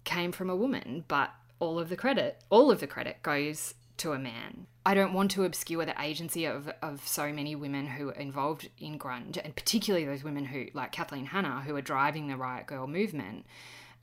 came 0.03 0.31
from 0.31 0.49
a 0.49 0.55
woman, 0.55 1.05
but 1.07 1.31
all 1.60 1.79
of 1.79 1.89
the 1.89 1.95
credit, 1.95 2.43
all 2.49 2.71
of 2.71 2.79
the 2.79 2.88
credit 2.88 3.21
goes 3.23 3.73
to 3.97 4.13
a 4.13 4.19
man. 4.19 4.67
I 4.86 4.93
don't 4.93 5.13
want 5.13 5.31
to 5.31 5.43
obscure 5.43 5.86
the 5.86 5.99
agency 6.01 6.45
of, 6.45 6.71
of 6.81 7.05
so 7.07 7.33
many 7.33 7.55
women 7.55 7.88
who 7.88 8.10
are 8.10 8.13
involved 8.13 8.69
in 8.79 8.99
grunge, 8.99 9.38
and 9.43 9.55
particularly 9.55 10.05
those 10.05 10.23
women 10.23 10.45
who, 10.45 10.67
like 10.73 10.91
Kathleen 10.91 11.25
Hanna, 11.25 11.62
who 11.65 11.75
are 11.75 11.81
driving 11.81 12.27
the 12.27 12.38
Riot 12.38 12.67
Grrrl 12.67 12.88
movement. 12.88 13.45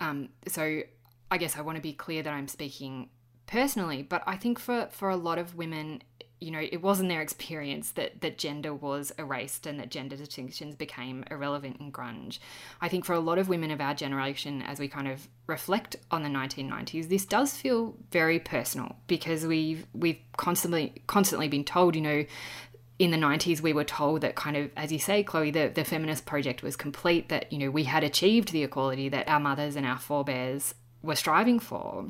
Um, 0.01 0.31
so 0.49 0.83
I 1.31 1.39
guess 1.39 1.57
I 1.57 1.63
want 1.63 1.77
to 1.77 1.83
be 1.83 1.93
clear 1.93 2.23
that 2.23 2.33
I'm 2.33 2.49
speaking 2.49 3.09
personally, 3.47 4.03
but 4.03 4.23
I 4.27 4.37
think 4.37 4.59
for, 4.59 4.89
for 4.91 5.11
a 5.11 5.17
lot 5.17 5.39
of 5.39 5.55
women, 5.55 6.03
you 6.45 6.51
know, 6.51 6.61
it 6.61 6.83
wasn't 6.83 7.09
their 7.09 7.23
experience 7.23 7.93
that, 7.93 8.21
that 8.21 8.37
gender 8.37 8.75
was 8.75 9.13
erased 9.19 9.67
and 9.67 9.81
that 9.81 9.91
gender 9.91 10.15
distinctions 10.15 10.75
became 10.75 11.25
irrelevant 11.31 11.79
in 11.81 11.91
grunge. 11.91 12.39
I 12.83 12.89
think 12.89 13.07
for 13.07 13.15
a 13.15 13.21
lot 13.21 13.39
of 13.39 13.49
women 13.49 13.71
of 13.71 13.81
our 13.81 13.95
generation, 13.95 14.61
as 14.61 14.79
we 14.79 14.87
kind 14.87 15.09
of 15.09 15.27
reflect 15.47 15.97
on 16.11 16.23
the 16.23 16.29
1990s, 16.29 17.09
this 17.09 17.25
does 17.25 17.57
feel 17.57 17.97
very 18.11 18.39
personal 18.39 18.97
because 19.07 19.47
we've 19.47 19.87
we've 19.95 20.19
constantly 20.37 21.03
constantly 21.07 21.49
been 21.49 21.65
told, 21.65 21.97
you 21.97 22.03
know, 22.03 22.25
in 22.99 23.11
the 23.11 23.17
90s 23.17 23.61
we 23.61 23.73
were 23.73 23.85
told 23.85 24.21
that 24.21 24.37
kind 24.37 24.57
of 24.57 24.71
as 24.77 24.93
you 24.93 24.99
say 25.01 25.25
chloe 25.25 25.51
the, 25.51 25.69
the 25.75 25.85
feminist 25.85 26.27
project 26.27 26.63
was 26.63 26.77
complete 26.77 27.29
that 27.29 27.53
you 27.53 27.59
know 27.59 27.69
we 27.69 27.83
had 27.83 28.05
achieved 28.05 28.53
the 28.53 28.63
equality 28.63 29.09
that 29.09 29.29
our 29.29 29.41
mothers 29.41 29.75
and 29.75 29.85
our 29.85 29.99
forebears 29.99 30.75
were 31.03 31.17
striving 31.17 31.59
for 31.59 32.07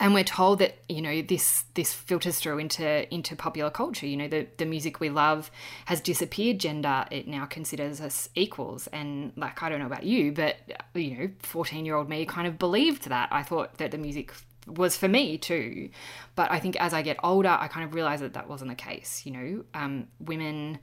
and 0.00 0.14
we're 0.14 0.24
told 0.24 0.60
that 0.60 0.76
you 0.88 1.02
know 1.02 1.22
this 1.22 1.64
this 1.74 1.92
filters 1.92 2.38
through 2.38 2.58
into 2.58 3.12
into 3.12 3.34
popular 3.34 3.70
culture. 3.70 4.06
You 4.06 4.16
know 4.16 4.28
the 4.28 4.46
the 4.56 4.64
music 4.64 5.00
we 5.00 5.10
love 5.10 5.50
has 5.86 6.00
disappeared. 6.00 6.60
Gender 6.60 7.06
it 7.10 7.26
now 7.26 7.46
considers 7.46 8.00
us 8.00 8.28
equals. 8.34 8.86
And 8.92 9.32
like 9.36 9.62
i 9.62 9.68
don't 9.68 9.80
know 9.80 9.86
about 9.86 10.04
you 10.04 10.32
but 10.32 10.56
you 10.94 11.16
know 11.16 11.30
14 11.40 11.84
year 11.84 11.96
old 11.96 12.08
me 12.08 12.24
kind 12.26 12.46
of 12.46 12.58
believed 12.58 13.08
that. 13.08 13.28
I 13.32 13.42
thought 13.42 13.78
that 13.78 13.90
the 13.90 13.98
music 13.98 14.32
was 14.66 14.96
for 14.96 15.08
me 15.08 15.36
too. 15.38 15.90
But 16.36 16.50
i 16.50 16.58
think 16.60 16.76
as 16.76 16.94
i 16.94 17.02
get 17.02 17.16
older 17.24 17.56
i 17.60 17.66
kind 17.68 17.84
of 17.84 17.94
realize 17.94 18.20
that 18.20 18.34
that 18.34 18.48
wasn't 18.48 18.70
the 18.70 18.76
case 18.76 19.22
you 19.24 19.32
know? 19.32 19.64
Um, 19.74 20.08
women 20.20 20.78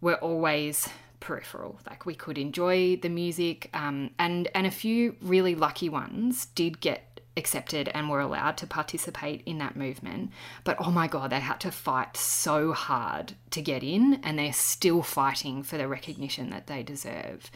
were 0.00 0.16
always 0.16 0.88
peripheral. 1.20 1.78
Like 1.88 2.04
we 2.04 2.14
could 2.14 2.36
enjoy 2.36 2.96
the 2.96 3.08
music 3.08 3.70
um, 3.72 4.10
and 4.18 4.48
and 4.54 4.66
a 4.66 4.70
few 4.70 5.16
really 5.22 5.54
lucky 5.54 5.88
ones 5.88 6.46
did 6.46 6.80
get 6.80 7.11
accepted 7.36 7.88
and 7.94 8.08
were 8.08 8.20
allowed 8.20 8.56
to 8.58 8.66
participate 8.66 9.42
in 9.46 9.58
that 9.58 9.76
movement. 9.76 10.30
But 10.64 10.76
oh 10.80 10.90
my 10.90 11.08
God, 11.08 11.30
they 11.30 11.40
had 11.40 11.60
to 11.60 11.70
fight 11.70 12.16
so 12.16 12.72
hard 12.72 13.34
to 13.50 13.62
get 13.62 13.82
in, 13.82 14.20
and 14.22 14.38
they're 14.38 14.52
still 14.52 15.02
fighting 15.02 15.62
for 15.62 15.78
the 15.78 15.88
recognition 15.88 16.50
that 16.50 16.66
they 16.66 16.82
deserve. 16.82 17.50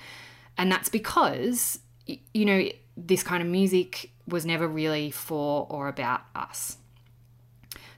And 0.58 0.72
that's 0.72 0.88
because, 0.88 1.80
you 2.06 2.44
know, 2.44 2.68
this 2.96 3.22
kind 3.22 3.42
of 3.42 3.48
music 3.48 4.10
was 4.26 4.46
never 4.46 4.66
really 4.66 5.10
for 5.10 5.66
or 5.68 5.88
about 5.88 6.22
us. 6.34 6.78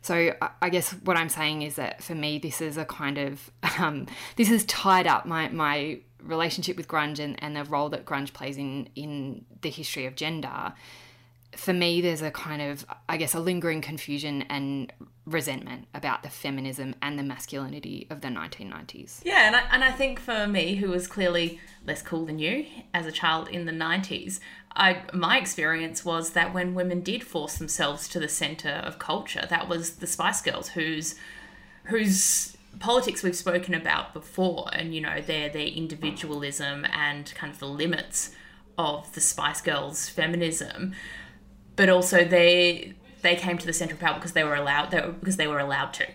So 0.02 0.32
I 0.62 0.70
guess 0.70 0.90
what 0.90 1.16
I'm 1.16 1.28
saying 1.28 1.62
is 1.62 1.76
that 1.76 2.02
for 2.02 2.14
me, 2.14 2.38
this 2.38 2.60
is 2.60 2.76
a 2.76 2.84
kind 2.84 3.18
of 3.18 3.50
um, 3.78 4.06
this 4.36 4.48
has 4.48 4.64
tied 4.64 5.06
up 5.06 5.26
my 5.26 5.48
my 5.48 6.00
relationship 6.22 6.76
with 6.76 6.88
grunge 6.88 7.20
and, 7.20 7.40
and 7.42 7.54
the 7.54 7.64
role 7.64 7.88
that 7.90 8.04
grunge 8.04 8.32
plays 8.32 8.56
in 8.56 8.88
in 8.94 9.44
the 9.60 9.70
history 9.70 10.06
of 10.06 10.16
gender 10.16 10.72
for 11.56 11.72
me, 11.72 12.00
there's 12.00 12.22
a 12.22 12.30
kind 12.30 12.60
of, 12.60 12.84
I 13.08 13.16
guess, 13.16 13.34
a 13.34 13.40
lingering 13.40 13.80
confusion 13.80 14.42
and 14.42 14.92
resentment 15.24 15.86
about 15.94 16.22
the 16.22 16.30
feminism 16.30 16.94
and 17.02 17.18
the 17.18 17.22
masculinity 17.22 18.06
of 18.10 18.20
the 18.20 18.28
1990s. 18.28 19.20
Yeah, 19.24 19.46
and 19.46 19.56
I, 19.56 19.60
and 19.72 19.84
I 19.84 19.90
think 19.90 20.20
for 20.20 20.46
me, 20.46 20.76
who 20.76 20.90
was 20.90 21.06
clearly 21.06 21.60
less 21.86 22.02
cool 22.02 22.26
than 22.26 22.38
you 22.38 22.66
as 22.92 23.06
a 23.06 23.12
child 23.12 23.48
in 23.48 23.64
the 23.64 23.72
90s, 23.72 24.40
I, 24.76 25.02
my 25.12 25.38
experience 25.38 26.04
was 26.04 26.30
that 26.30 26.52
when 26.52 26.74
women 26.74 27.00
did 27.00 27.24
force 27.24 27.56
themselves 27.56 28.08
to 28.08 28.20
the 28.20 28.28
center 28.28 28.70
of 28.70 28.98
culture, 28.98 29.46
that 29.48 29.68
was 29.68 29.96
the 29.96 30.06
Spice 30.06 30.40
Girls, 30.40 30.70
whose 30.70 31.14
whose 31.84 32.56
politics 32.78 33.22
we've 33.22 33.34
spoken 33.34 33.74
about 33.74 34.12
before, 34.12 34.68
and 34.72 34.94
you 34.94 35.00
know 35.00 35.20
their 35.20 35.48
their 35.48 35.66
individualism 35.66 36.86
and 36.92 37.32
kind 37.34 37.52
of 37.52 37.58
the 37.58 37.66
limits 37.66 38.30
of 38.76 39.12
the 39.14 39.20
Spice 39.20 39.60
Girls 39.60 40.08
feminism 40.08 40.94
but 41.78 41.88
also 41.88 42.24
they 42.24 42.92
they 43.22 43.36
came 43.36 43.56
to 43.56 43.64
the 43.64 43.72
central 43.72 43.98
power 43.98 44.14
because 44.14 44.32
they 44.32 44.44
were 44.44 44.56
allowed 44.56 44.90
they 44.90 45.00
were, 45.00 45.12
because 45.12 45.38
they 45.38 45.46
were 45.46 45.60
allowed 45.60 45.94
to. 45.94 46.06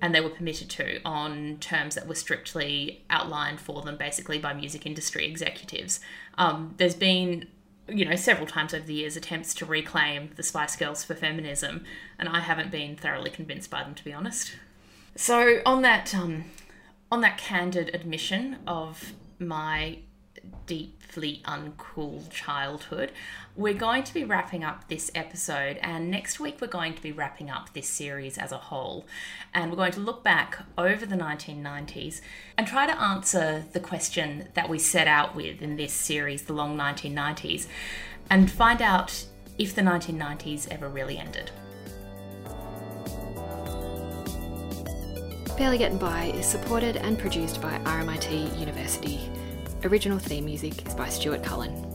And 0.00 0.14
they 0.14 0.20
were 0.20 0.30
permitted 0.30 0.70
to 0.70 1.00
on 1.04 1.56
terms 1.60 1.94
that 1.94 2.06
were 2.06 2.14
strictly 2.14 3.04
outlined 3.10 3.58
for 3.60 3.82
them 3.82 3.96
basically 3.96 4.38
by 4.38 4.52
music 4.52 4.86
industry 4.86 5.26
executives. 5.26 5.98
Um, 6.38 6.74
there's 6.78 6.94
been 6.94 7.48
you 7.88 8.04
know 8.04 8.16
several 8.16 8.46
times 8.46 8.72
over 8.72 8.86
the 8.86 8.94
years 8.94 9.16
attempts 9.16 9.52
to 9.54 9.66
reclaim 9.66 10.30
the 10.36 10.42
spice 10.42 10.74
girls 10.74 11.04
for 11.04 11.14
feminism 11.14 11.84
and 12.18 12.30
i 12.30 12.40
haven't 12.40 12.70
been 12.70 12.96
thoroughly 12.96 13.28
convinced 13.28 13.68
by 13.68 13.82
them 13.82 13.94
to 13.94 14.04
be 14.04 14.12
honest. 14.12 14.52
So 15.16 15.60
on 15.66 15.82
that 15.82 16.14
um, 16.14 16.44
on 17.10 17.20
that 17.22 17.36
candid 17.36 17.90
admission 17.92 18.58
of 18.66 19.12
my 19.40 19.98
deeply 20.66 21.42
uncool 21.44 22.30
childhood. 22.30 23.12
We're 23.56 23.74
going 23.74 24.02
to 24.04 24.14
be 24.14 24.24
wrapping 24.24 24.64
up 24.64 24.88
this 24.88 25.10
episode, 25.14 25.78
and 25.78 26.10
next 26.10 26.40
week 26.40 26.58
we're 26.60 26.66
going 26.66 26.94
to 26.94 27.02
be 27.02 27.12
wrapping 27.12 27.50
up 27.50 27.72
this 27.72 27.88
series 27.88 28.38
as 28.38 28.52
a 28.52 28.58
whole. 28.58 29.06
And 29.52 29.70
we're 29.70 29.76
going 29.76 29.92
to 29.92 30.00
look 30.00 30.24
back 30.24 30.64
over 30.76 31.06
the 31.06 31.16
1990s 31.16 32.20
and 32.56 32.66
try 32.66 32.86
to 32.86 33.00
answer 33.00 33.64
the 33.72 33.80
question 33.80 34.48
that 34.54 34.68
we 34.68 34.78
set 34.78 35.06
out 35.06 35.34
with 35.34 35.62
in 35.62 35.76
this 35.76 35.92
series, 35.92 36.42
The 36.42 36.52
Long 36.52 36.76
1990s, 36.76 37.66
and 38.30 38.50
find 38.50 38.82
out 38.82 39.26
if 39.58 39.74
the 39.74 39.82
1990s 39.82 40.68
ever 40.70 40.88
really 40.88 41.18
ended. 41.18 41.50
Barely 45.56 45.78
Getting 45.78 45.98
By 45.98 46.32
is 46.34 46.46
supported 46.46 46.96
and 46.96 47.16
produced 47.16 47.62
by 47.62 47.78
RMIT 47.84 48.58
University. 48.58 49.30
Original 49.84 50.18
theme 50.18 50.46
music 50.46 50.86
is 50.86 50.94
by 50.94 51.10
Stuart 51.10 51.42
Cullen. 51.42 51.93